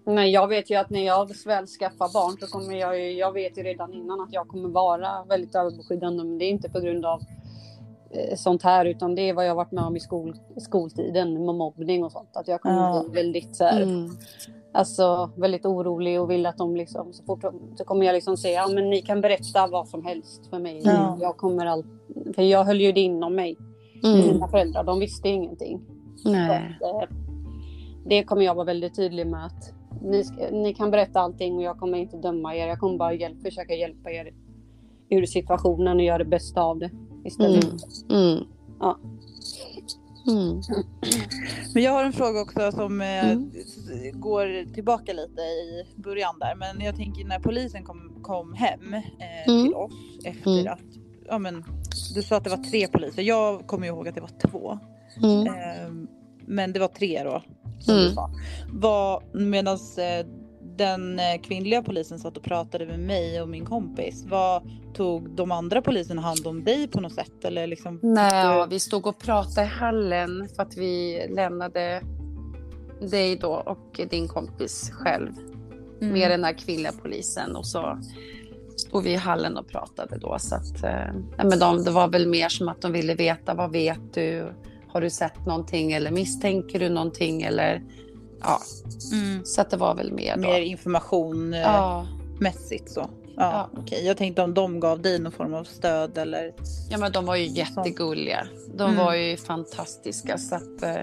Nej, 0.05 0.31
jag 0.31 0.47
vet 0.47 0.69
ju 0.69 0.75
att 0.75 0.89
när 0.89 1.05
jag 1.05 1.45
väl 1.45 1.67
skaffar 1.67 2.13
barn 2.13 2.37
så 2.39 2.47
kommer 2.47 2.75
jag 2.75 2.99
ju, 2.99 3.11
jag 3.11 3.31
vet 3.31 3.57
ju 3.57 3.63
redan 3.63 3.93
innan 3.93 4.21
att 4.21 4.33
jag 4.33 4.47
kommer 4.47 4.69
vara 4.69 5.23
väldigt 5.23 5.55
överbeskyddande. 5.55 6.23
Men 6.23 6.37
det 6.37 6.45
är 6.45 6.49
inte 6.49 6.69
på 6.69 6.79
grund 6.79 7.05
av 7.05 7.21
sånt 8.35 8.63
här 8.63 8.85
utan 8.85 9.15
det 9.15 9.29
är 9.29 9.33
vad 9.33 9.47
jag 9.47 9.55
varit 9.55 9.71
med 9.71 9.83
om 9.83 9.95
i 9.95 9.99
skol, 9.99 10.35
skoltiden 10.57 11.45
med 11.45 11.55
mobbning 11.55 12.03
och 12.03 12.11
sånt. 12.11 12.29
Att 12.37 12.47
jag 12.47 12.61
kommer 12.61 12.75
Ja. 12.75 13.05
bli 13.09 13.21
väldigt 13.21 13.55
så 13.55 13.63
här, 13.63 13.81
Mm. 13.81 14.09
alltså 14.71 15.29
väldigt 15.35 15.65
orolig 15.65 16.21
och 16.21 16.31
vill 16.31 16.45
att 16.45 16.57
de 16.57 16.75
liksom 16.75 17.13
så 17.13 17.23
fort 17.23 17.41
de- 17.41 17.75
så 17.77 17.83
kommer 17.83 18.05
jag 18.05 18.13
liksom 18.13 18.37
säga 18.37 18.61
ja 18.61 18.67
men 18.73 18.89
ni 18.89 19.01
kan 19.01 19.21
berätta 19.21 19.67
vad 19.67 19.87
som 19.87 20.05
helst 20.05 20.47
för 20.49 20.59
mig. 20.59 20.81
Ja. 20.83 21.17
Jag 21.21 21.37
kommer 21.37 21.65
all, 21.65 21.83
för 22.35 22.41
jag 22.43 22.63
höll 22.63 22.81
ju 22.81 22.91
det 22.91 23.01
inom 23.01 23.35
mig. 23.35 23.57
Mm. 24.03 24.19
Mina 24.19 24.47
föräldrar 24.47 24.83
de 24.83 24.99
visste 24.99 25.29
ingenting. 25.29 25.81
Nej. 26.25 26.77
Att, 26.81 26.81
eh, 27.09 27.15
det 28.05 28.23
kommer 28.23 28.41
jag 28.45 28.55
vara 28.55 28.65
väldigt 28.65 28.95
tydlig 28.95 29.27
med 29.27 29.45
att 29.45 29.73
ni, 30.01 30.23
ska, 30.23 30.49
ni 30.51 30.73
kan 30.73 30.91
berätta 30.91 31.19
allting 31.19 31.55
och 31.55 31.63
jag 31.63 31.77
kommer 31.79 31.97
inte 31.97 32.17
döma 32.17 32.55
er. 32.55 32.67
Jag 32.67 32.79
kommer 32.79 32.97
bara 32.97 33.13
hjälp, 33.13 33.41
försöka 33.41 33.73
hjälpa 33.75 34.11
er 34.11 34.33
ur 35.09 35.25
situationen 35.25 35.97
och 35.97 36.03
göra 36.03 36.17
det 36.17 36.25
bästa 36.25 36.61
av 36.61 36.79
det 36.79 36.89
istället. 37.23 37.63
Mm. 38.09 38.23
Mm. 38.27 38.43
Ja. 38.79 38.97
Mm. 40.27 40.61
Men 41.73 41.83
jag 41.83 41.91
har 41.91 42.03
en 42.03 42.13
fråga 42.13 42.41
också 42.41 42.71
som 42.71 43.01
eh, 43.01 43.29
Mm. 43.31 43.51
går 44.13 44.73
tillbaka 44.73 45.13
lite 45.13 45.41
i 45.41 45.85
början 45.95 46.39
där. 46.39 46.55
Men 46.55 46.85
jag 46.85 46.95
tänker 46.95 47.25
när 47.25 47.39
polisen 47.39 47.83
kom, 47.83 48.19
kom 48.21 48.53
hem 48.53 48.93
eh, 48.93 49.47
Mm. 49.47 49.65
till 49.65 49.73
oss 49.75 49.91
efter 50.23 50.51
Mm. 50.59 50.73
att, 50.73 50.79
ja 51.27 51.37
men 51.39 51.63
du 52.15 52.23
sa 52.23 52.35
att 52.37 52.43
det 52.43 52.49
var 52.49 52.57
tre 52.71 52.87
poliser. 52.87 53.21
Jag 53.21 53.67
kommer 53.67 53.87
ihåg 53.87 54.07
att 54.07 54.15
det 54.15 54.21
var 54.21 54.49
två. 54.49 54.79
Mm. 55.23 55.47
Eh, 55.47 56.07
men 56.45 56.73
det 56.73 56.79
var 56.79 56.87
tre 56.87 57.23
då. 57.23 57.43
Som 57.79 57.93
Mm. 57.93 58.07
du 58.07 58.13
sa. 58.13 58.29
Var, 58.73 59.23
medans 59.33 59.97
eh, 59.97 60.25
den 60.77 61.19
eh, 61.19 61.41
kvinnliga 61.43 61.81
polisen 61.83 62.19
satt 62.19 62.37
och 62.37 62.43
pratade 62.43 62.85
med 62.85 62.99
mig 62.99 63.41
och 63.41 63.49
min 63.49 63.65
kompis. 63.65 64.25
Vad 64.29 64.69
tog 64.93 65.29
de 65.29 65.51
andra 65.51 65.81
poliserna 65.81 66.21
hand 66.21 66.47
om 66.47 66.63
dig 66.63 66.87
på 66.87 67.01
något 67.01 67.13
sätt? 67.13 67.45
Eller 67.45 67.67
liksom, 67.67 67.99
Nej, 68.03 68.31
du- 68.31 68.37
ja, 68.37 68.67
vi 68.69 68.79
stod 68.79 69.07
och 69.07 69.19
pratade 69.19 69.61
i 69.67 69.69
hallen 69.69 70.47
för 70.55 70.63
att 70.63 70.77
vi 70.77 71.25
lämnade 71.29 72.01
dig 73.11 73.35
då 73.35 73.53
och 73.53 74.01
din 74.09 74.27
kompis 74.27 74.91
själv 74.93 75.31
Mm. 76.01 76.13
med 76.13 76.31
den 76.31 76.43
här 76.43 76.53
kvinnliga 76.53 76.91
polisen 77.01 77.55
och 77.55 77.65
så 77.65 77.99
stod 78.75 79.03
vi 79.03 79.11
i 79.11 79.15
hallen 79.15 79.57
och 79.57 79.67
pratade 79.67 80.17
då. 80.17 80.35
Så 80.39 80.55
att, 80.55 80.83
eh, 80.83 81.13
men 81.37 81.59
de, 81.59 81.83
det 81.83 81.91
var 81.91 82.07
väl 82.07 82.27
mer 82.27 82.49
som 82.49 82.69
att 82.69 82.81
de 82.81 82.91
ville 82.91 83.15
veta 83.15 83.53
vad 83.53 83.71
vet 83.71 84.13
du? 84.13 84.53
Har 84.87 85.01
du 85.01 85.09
sett 85.09 85.45
någonting 85.45 85.91
eller 85.91 86.11
misstänker 86.11 86.79
du 86.79 86.89
någonting 86.89 87.41
eller 87.41 87.83
ja, 88.43 88.61
Mm. 89.11 89.45
så 89.45 89.61
att 89.61 89.69
det 89.69 89.77
var 89.77 89.95
väl 89.95 90.11
mer 90.13 90.35
då. 90.35 90.41
Mer 90.41 90.59
information. 90.61 91.53
eh, 91.53 91.59
Ja, 91.61 92.07
mässigt 92.39 92.91
så. 92.91 92.99
Ja, 92.99 93.69
Ja. 93.73 93.79
okej. 93.81 94.05
Jag 94.05 94.17
tänkte 94.17 94.41
om 94.41 94.53
de 94.53 94.79
gav 94.79 95.01
dig 95.01 95.19
någon 95.19 95.31
form 95.31 95.53
av 95.53 95.63
stöd 95.63 96.17
eller. 96.17 96.53
ja, 96.89 96.97
men 96.97 97.11
de 97.11 97.25
var 97.25 97.35
ju 97.35 97.45
jättegulliga. 97.45 98.47
De 98.75 98.83
Mm. 98.91 99.05
var 99.05 99.13
ju 99.15 99.37
fantastiska 99.37 100.37
så 100.37 100.55
att 100.55 100.83
eh, 100.83 100.95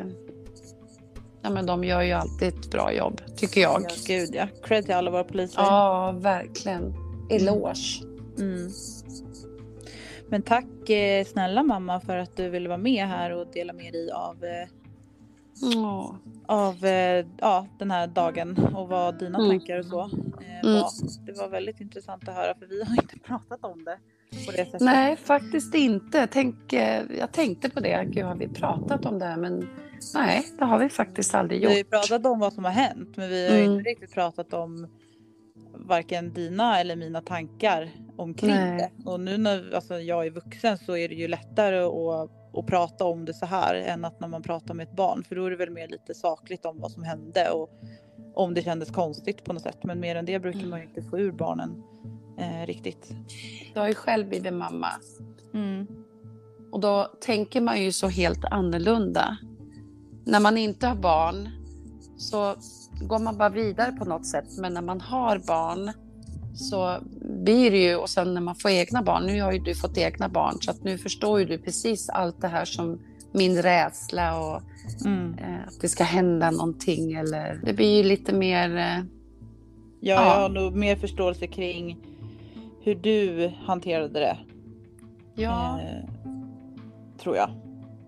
ja, 1.43 1.51
men 1.51 1.67
de 1.67 1.85
gör 1.85 2.03
ju 2.03 2.13
alltid 2.13 2.49
ett 2.49 2.71
bra 2.71 2.93
jobb 2.93 3.21
tycker 3.37 3.61
jag. 3.61 3.83
Ja, 3.89 3.95
gud 4.07 4.31
ja. 4.35 4.47
Cred 4.65 4.85
till 4.85 4.95
alla 4.95 5.11
våra 5.11 5.25
poliser. 5.25 5.61
Ja, 5.63 6.13
verkligen. 6.19 6.95
Eloge. 7.31 8.03
Mm. 8.39 8.71
Men 10.31 10.43
tack 10.43 10.89
eh, 10.91 11.25
snälla 11.25 11.63
mamma 11.63 12.01
för 12.01 12.17
att 12.17 12.37
du 12.37 12.49
ville 12.49 12.69
vara 12.69 12.79
med 12.79 13.07
här 13.07 13.31
och 13.33 13.47
dela 13.53 13.73
med 13.73 13.93
dig 13.93 14.11
av, 14.13 14.37
av 16.47 16.85
eh, 16.85 17.27
ja, 17.41 17.67
den 17.79 17.91
här 17.91 18.07
dagen 18.07 18.59
och 18.75 18.89
vad 18.89 19.19
dina 19.19 19.39
Mm. 19.39 19.51
tankar 19.51 19.79
och 19.79 19.85
så 19.87 20.01
eh, 20.01 20.61
Mm. 20.63 20.75
var. 20.81 20.91
Det 21.27 21.33
var 21.39 21.49
väldigt 21.49 21.81
intressant 21.81 22.29
att 22.29 22.35
höra 22.35 22.55
för 22.59 22.67
vi 22.67 22.83
har 22.85 22.95
inte 23.03 23.19
pratat 23.25 23.65
om 23.65 23.85
det 23.85 23.99
på 24.47 24.53
det 24.53 24.65
sättet. 24.65 24.81
Nej, 24.81 25.17
faktiskt 25.17 25.75
inte. 25.75 26.27
Tänk, 26.27 26.73
eh, 26.73 27.03
jag 27.19 27.33
tänkte 27.33 27.71
på 27.71 27.81
det. 27.81 28.05
Gud, 28.11 28.25
har 28.25 28.35
vi 28.35 28.49
pratat 28.49 29.07
om 29.07 29.19
det? 29.19 29.25
här? 29.25 29.37
Men 29.37 29.69
nej, 30.15 30.47
det 30.59 30.65
har 30.65 30.79
vi 30.79 30.89
faktiskt 30.89 31.35
aldrig 31.35 31.61
Vi 31.61 31.67
har 31.67 31.73
ju 31.73 31.79
gjort. 31.79 31.91
pratat 31.91 32.27
om 32.27 32.39
vad 32.39 32.53
som 32.53 32.65
har 32.65 32.73
hänt 32.73 33.17
men 33.17 33.29
vi 33.29 33.49
har 33.51 33.57
Mm. 33.59 33.73
inte 33.73 33.91
riktigt 33.91 34.15
pratat 34.15 34.53
om 34.53 34.87
varken 35.75 36.33
dina 36.33 36.81
eller 36.81 36.97
mina 36.97 37.21
tankar 37.21 37.91
omkring 38.17 38.51
Nej. 38.51 38.91
det. 38.97 39.11
Och 39.11 39.21
nu 39.21 39.37
när 39.39 39.75
alltså, 39.75 39.99
jag 40.01 40.27
är 40.27 40.31
vuxen 40.31 40.79
så 40.79 40.97
är 40.97 41.09
det 41.09 41.15
ju 41.15 41.29
lättare 41.29 41.79
att, 41.79 42.31
att 42.53 42.67
prata 42.67 43.05
om 43.05 43.25
det 43.25 43.35
så 43.35 43.47
här 43.47 43.75
än 43.75 44.05
att 44.05 44.21
när 44.21 44.29
man 44.29 44.43
pratar 44.43 44.75
med 44.75 44.89
ett 44.89 44.97
barn 44.97 45.25
för 45.25 45.37
då 45.37 45.45
är 45.45 45.51
det 45.51 45.57
väl 45.57 45.71
mer 45.71 45.89
lite 45.89 46.15
sakligt 46.15 46.67
om 46.67 46.81
vad 46.81 46.91
som 46.91 47.03
hände 47.03 47.51
och 47.51 47.71
om 48.35 48.55
det 48.55 48.63
kändes 48.63 48.91
konstigt 48.91 49.45
på 49.45 49.53
något 49.53 49.63
sätt. 49.63 49.85
Men 49.85 50.01
mer 50.01 50.17
än 50.17 50.25
det 50.25 50.39
brukar 50.39 50.67
man 50.67 50.81
ju 50.81 50.87
inte 50.87 51.03
få 51.03 51.19
ur 51.19 51.33
barnen 51.33 51.83
eh, 52.39 52.67
riktigt. 52.67 53.11
Du 53.75 53.81
har 53.81 53.89
ju 53.89 53.95
själv 53.95 54.29
blivit 54.29 54.53
mamma. 54.53 54.89
Mm. 55.55 55.87
Och 56.73 56.81
då 56.81 57.05
tänker 57.21 57.61
man 57.61 57.83
ju 57.83 57.93
så 57.93 58.09
helt 58.09 58.45
annorlunda. 58.45 59.39
När 60.25 60.41
man 60.41 60.59
inte 60.59 60.87
har 60.87 60.97
barn 60.97 61.49
så 62.19 62.55
går 63.01 63.19
man 63.19 63.39
bara 63.39 63.49
vidare 63.49 63.93
på 63.93 64.05
något 64.05 64.27
sätt. 64.27 64.59
Men 64.59 64.75
när 64.75 64.83
man 64.83 65.01
har 65.01 65.39
barn 65.39 65.93
så 66.59 66.97
blir 67.45 67.71
det 67.71 67.79
ju, 67.85 67.97
och 67.97 68.09
sen 68.11 68.35
när 68.35 68.41
man 68.41 68.55
får 68.55 68.71
egna 68.71 69.03
barn, 69.03 69.27
nu 69.27 69.43
har 69.43 69.53
ju 69.53 69.59
du 69.59 69.75
fått 69.75 69.99
egna 69.99 70.29
barn 70.29 70.55
så 70.61 70.71
att 70.71 70.85
nu 70.85 70.99
förstår 70.99 71.39
ju 71.41 71.45
du 71.45 71.59
precis 71.59 72.09
allt 72.09 72.41
det 72.41 72.49
här 72.49 72.65
som 72.65 72.99
min 73.33 73.63
rädsla 73.63 74.41
och 74.41 74.63
Mm. 75.07 75.35
eh, 75.39 75.69
att 75.69 75.81
det 75.81 75.89
ska 75.89 76.05
hända 76.05 76.51
någonting 76.51 77.13
eller 77.13 77.61
det 77.65 77.73
blir 77.73 77.97
ju 77.97 78.03
lite 78.09 78.35
mer 78.35 78.77
eh, 78.77 78.83
Ja, 80.01 80.15
Ja. 80.15 80.25
jag 80.25 80.41
har 80.41 80.49
nog 80.49 80.77
mer 80.77 80.97
förståelse 80.97 81.47
kring 81.47 81.99
hur 82.83 82.95
du 82.95 83.53
hanterade 83.67 84.21
det. 84.21 84.37
Ja, 85.35 85.81
Eh, 85.81 86.11
tror 87.23 87.37
jag. 87.37 87.51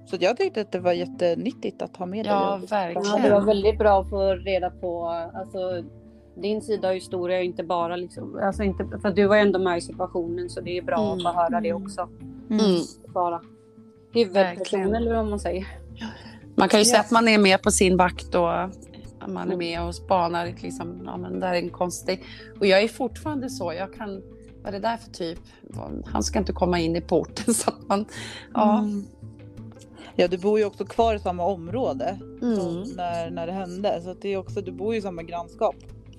Så 0.06 0.16
jag 0.20 0.36
tyckte 0.36 0.60
att 0.60 0.72
det 0.72 0.80
var 0.80 0.92
jättenyttigt 0.92 1.82
att 1.82 1.96
ha 1.96 2.06
med 2.06 2.26
ja 2.26 2.56
dig. 2.58 2.66
verkligen. 2.68 3.06
Ja, 3.08 3.18
det 3.28 3.30
var 3.34 3.40
väldigt 3.40 3.78
bra 3.78 4.00
att 4.00 4.10
få 4.10 4.32
reda 4.34 4.70
på 4.70 5.08
alltså, 5.08 5.84
din 6.34 6.62
sida 6.62 6.88
av 6.88 6.94
historia, 6.94 7.42
inte 7.42 7.62
bara 7.64 7.96
liksom, 7.96 8.38
alltså 8.42 8.62
inte, 8.62 8.98
för 9.02 9.10
du 9.10 9.26
var 9.26 9.36
ju 9.36 9.42
ändå 9.42 9.58
med 9.58 9.78
i 9.78 9.80
situationen 9.80 10.50
så 10.50 10.60
det 10.60 10.78
är 10.78 10.82
bra 10.82 11.14
att 11.14 11.22
få 11.22 11.28
höra 11.28 11.60
det 11.60 11.72
också. 11.72 12.08
Mm. 12.50 12.80
Bara 13.14 13.40
huvudperson 14.12 14.56
Verkligen. 14.56 14.94
eller 14.94 15.14
vad 15.14 15.26
man 15.26 15.40
säger. 15.40 15.66
Man 16.54 16.68
kan 16.68 16.80
ju 16.80 16.84
Ja. 16.86 16.90
säga 16.90 17.00
att 17.00 17.10
man 17.10 17.28
är 17.28 17.38
med 17.38 17.62
på 17.62 17.70
sin 17.70 17.96
vakt 17.96 18.34
och 18.34 18.48
man 19.28 19.52
är 19.52 19.56
med 19.56 19.82
och 19.82 19.94
spanar. 19.94 20.54
Liksom, 20.62 21.02
ja, 21.06 21.16
men 21.16 21.40
det 21.40 21.46
här 21.46 21.54
är 21.54 21.58
en 21.58 21.70
konstig... 21.70 22.24
Och 22.60 22.66
jag 22.66 22.82
är 22.82 22.88
fortfarande 22.88 23.50
så. 23.50 23.72
Jag 23.72 23.94
kan... 23.94 24.22
Vad 24.62 24.68
är 24.68 24.72
det 24.72 24.88
där 24.88 24.96
för 24.96 25.10
typ? 25.10 25.38
Han 26.04 26.22
ska 26.22 26.38
inte 26.38 26.52
komma 26.52 26.78
in 26.80 26.96
i 26.96 27.00
porten. 27.00 27.54
Så 27.54 27.70
att 27.70 27.88
man, 27.88 28.04
ja. 28.54 28.78
Mm. 28.78 29.04
Ja, 30.16 30.28
du 30.28 30.38
bor 30.38 30.58
ju 30.58 30.64
också 30.64 30.84
kvar 30.84 31.14
i 31.14 31.18
samma 31.18 31.44
område 31.44 32.18
Mm. 32.42 32.56
som 32.56 32.82
när, 32.96 33.30
när 33.30 33.46
det 33.46 33.52
hände. 33.52 34.00
Så 34.04 34.10
att 34.10 34.22
det 34.22 34.28
är 34.28 34.36
också, 34.36 34.60
du 34.60 34.72
bor 34.72 34.92
ju 34.94 34.98
i 34.98 35.02
samma 35.02 35.22
grannskap 35.22 35.74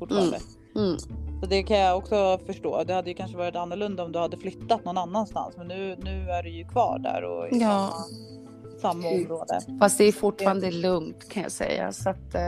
fortfarande. 0.06 0.38
Mm. 0.76 0.97
Så 1.41 1.45
det 1.49 1.64
kan 1.64 1.78
jag 1.78 1.97
också 1.97 2.39
förstå. 2.45 2.84
Det 2.84 2.93
hade 2.93 3.10
ju 3.10 3.16
kanske 3.16 3.38
varit 3.38 3.56
annorlunda 3.56 4.04
om 4.04 4.12
du 4.12 4.20
hade 4.20 4.38
flyttat 4.38 4.86
någon 4.86 4.97
annanstans. 4.97 5.58
Men 5.58 5.68
nu, 5.68 5.95
nu 6.04 6.30
är 6.30 6.43
du 6.43 6.49
ju 6.49 6.64
kvar 6.68 6.99
där 6.99 7.24
och 7.24 7.45
i 7.47 7.60
Ja. 7.62 7.93
samma, 8.82 9.02
samma 9.04 9.10
område. 9.10 9.60
Fast 9.80 9.97
det 9.97 10.04
är 10.04 10.12
fortfarande 10.12 10.72
lugnt 10.72 11.30
kan 11.30 11.43
jag 11.43 11.52
säga. 11.52 11.91
Så 11.91 12.10
att, 12.10 12.36
eh, 12.36 12.41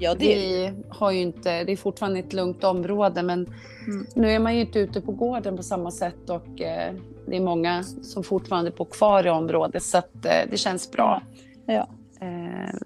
Ja, 0.00 0.14
det 0.14 0.34
vi 0.34 0.72
har 0.88 1.10
ju 1.10 1.20
inte, 1.20 1.64
det 1.64 1.72
är 1.72 1.76
fortfarande 1.76 2.18
ett 2.20 2.32
lugnt 2.32 2.64
område 2.64 3.22
men 3.22 3.46
Mm. 3.86 4.06
nu 4.14 4.30
är 4.30 4.38
man 4.38 4.54
ju 4.54 4.60
inte 4.60 4.78
ute 4.78 5.00
på 5.00 5.12
gården 5.12 5.56
på 5.56 5.62
samma 5.62 5.90
sätt 5.90 6.30
och 6.30 6.60
eh, 6.60 6.94
det 7.26 7.36
är 7.36 7.40
många 7.40 7.82
som 7.82 8.22
fortfarande 8.24 8.70
bor 8.70 8.84
kvar 8.84 9.26
i 9.26 9.30
området 9.30 9.82
så 9.82 9.98
att 9.98 10.24
eh, 10.24 10.50
det 10.50 10.56
känns 10.56 10.90
bra. 10.90 11.22
Ja. 11.66 11.88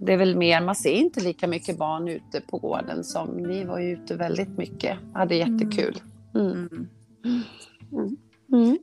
Det 0.00 0.12
är 0.12 0.16
väl 0.16 0.36
mer, 0.36 0.60
man 0.60 0.74
ser 0.74 0.92
inte 0.92 1.20
lika 1.20 1.46
mycket 1.46 1.78
barn 1.78 2.08
ute 2.08 2.40
på 2.40 2.58
gården 2.58 3.04
som 3.04 3.28
ni 3.36 3.64
var 3.64 3.78
ju 3.78 3.92
ute 3.92 4.16
väldigt 4.16 4.58
mycket. 4.58 4.98
Hade 5.14 5.34
jättekul. 5.34 5.96
Mm. 6.34 6.88
Mm. 7.92 8.16
Mm. 8.52 8.78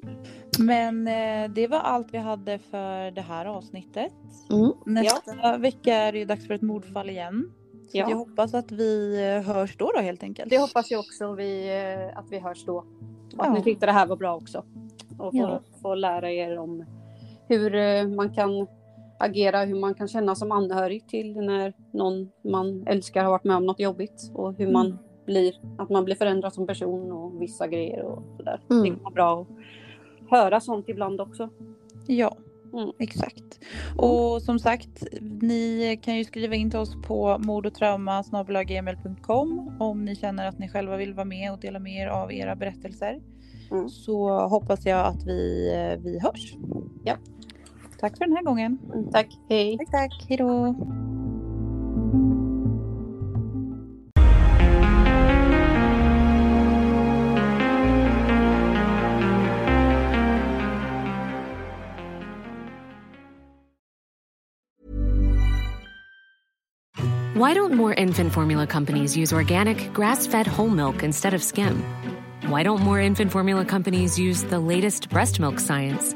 Men 0.59 1.07
eh, 1.07 1.51
det 1.53 1.67
var 1.67 1.79
allt 1.79 2.07
vi 2.13 2.17
hade 2.17 2.59
för 2.59 3.11
det 3.11 3.21
här 3.21 3.45
avsnittet. 3.45 4.11
Mm. 4.51 4.71
Nästa 4.85 5.57
vecka 5.57 5.93
är 5.95 6.11
det 6.11 6.17
ju 6.19 6.25
dags 6.25 6.47
för 6.47 6.53
ett 6.53 6.61
mordfall 6.61 7.09
igen. 7.09 7.51
Så 7.91 7.97
Ja. 7.97 8.09
jag 8.09 8.17
hoppas 8.17 8.53
att 8.53 8.71
vi 8.71 9.17
eh, 9.25 9.53
hörs 9.53 9.77
då, 9.77 9.91
då 9.95 10.01
helt 10.01 10.23
enkelt. 10.23 10.49
Det 10.49 10.57
hoppas 10.57 10.91
jag 10.91 10.99
också 10.99 11.33
vi, 11.33 11.67
eh, 12.11 12.17
att 12.17 12.25
vi 12.31 12.39
hörs 12.39 12.65
då. 12.65 12.75
Och 12.77 12.85
att 13.37 13.47
Ja. 13.47 13.53
ni 13.53 13.63
tyckte 13.63 13.85
det 13.85 13.91
här 13.91 14.07
var 14.07 14.15
bra 14.15 14.35
också. 14.35 14.63
Och 15.17 15.31
få, 15.31 15.37
Ja. 15.37 15.61
få 15.81 15.95
lära 15.95 16.31
er 16.31 16.57
om 16.59 16.85
hur 17.47 17.75
eh, 17.75 18.07
man 18.07 18.33
kan 18.33 18.67
agera, 19.19 19.63
hur 19.65 19.79
man 19.79 19.93
kan 19.93 20.07
känna 20.07 20.35
som 20.35 20.51
anhörig 20.51 21.07
till 21.07 21.33
när 21.35 21.73
någon 21.93 22.29
man 22.43 22.87
älskar 22.87 23.23
har 23.23 23.31
varit 23.31 23.43
med 23.43 23.55
om 23.57 23.65
något 23.65 23.79
jobbigt. 23.79 24.31
Och 24.33 24.53
hur 24.53 24.71
man 24.71 24.85
Mm. 24.85 24.97
blir, 25.25 25.53
att 25.77 25.89
man 25.89 26.05
blir 26.05 26.15
förändrad 26.15 26.53
som 26.53 26.67
person 26.67 27.11
och 27.11 27.41
vissa 27.41 27.67
grejer 27.67 28.03
och 28.03 28.23
sådär. 28.37 28.61
Mm. 28.69 28.83
Det 28.83 28.89
kan 28.89 29.03
vara 29.03 29.13
bra 29.13 29.41
att 29.41 29.47
höra 30.31 30.59
sånt 30.59 30.89
ibland 30.89 31.21
också. 31.21 31.49
Ja, 32.07 32.37
Mm. 32.73 32.91
exakt. 32.99 33.59
Och 33.97 34.41
som 34.41 34.59
sagt, 34.59 35.03
ni 35.41 35.99
kan 36.01 36.17
ju 36.17 36.23
skriva 36.23 36.55
in 36.55 36.69
till 36.69 36.79
oss 36.79 36.95
på 37.07 37.37
mord 37.39 37.65
och 37.65 37.73
trauma 37.73 38.23
gmail.com 38.67 39.75
om 39.79 40.05
ni 40.05 40.15
känner 40.15 40.47
att 40.47 40.59
ni 40.59 40.69
själva 40.69 40.97
vill 40.97 41.13
vara 41.13 41.25
med 41.25 41.51
och 41.51 41.59
dela 41.59 41.79
med 41.79 41.93
er 41.93 42.07
av 42.07 42.33
era 42.33 42.55
berättelser. 42.55 43.21
Mm. 43.71 43.89
Så 43.89 44.29
hoppas 44.47 44.85
jag 44.85 45.05
att 45.05 45.23
vi, 45.25 45.71
eh, 45.73 46.03
vi 46.03 46.19
hörs. 46.19 46.55
Ja. 47.03 47.13
Tack 47.99 48.17
för 48.17 48.25
den 48.25 48.35
här 48.35 48.43
gången. 48.43 48.79
Mm, 48.93 49.11
tack, 49.11 49.27
hej! 49.49 49.77
Tack, 49.77 49.91
tack. 49.91 50.25
Hej 50.29 50.37
då. 50.37 50.75
Why 67.35 67.53
don't 67.53 67.73
more 67.73 67.93
infant 67.93 68.31
formula 68.31 68.65
companies 68.65 69.17
use 69.17 69.33
organic, 69.33 69.91
grass 69.93 70.25
fed 70.25 70.47
whole 70.47 70.69
milk 70.69 71.03
instead 71.03 71.33
of 71.33 71.43
skim? 71.43 71.83
Why 72.47 72.63
don't 72.63 72.79
more 72.79 73.01
infant 73.01 73.31
formula 73.31 73.65
companies 73.65 74.17
use 74.17 74.43
the 74.43 74.59
latest 74.59 75.09
breast 75.09 75.39
milk 75.39 75.59
science? 75.59 76.15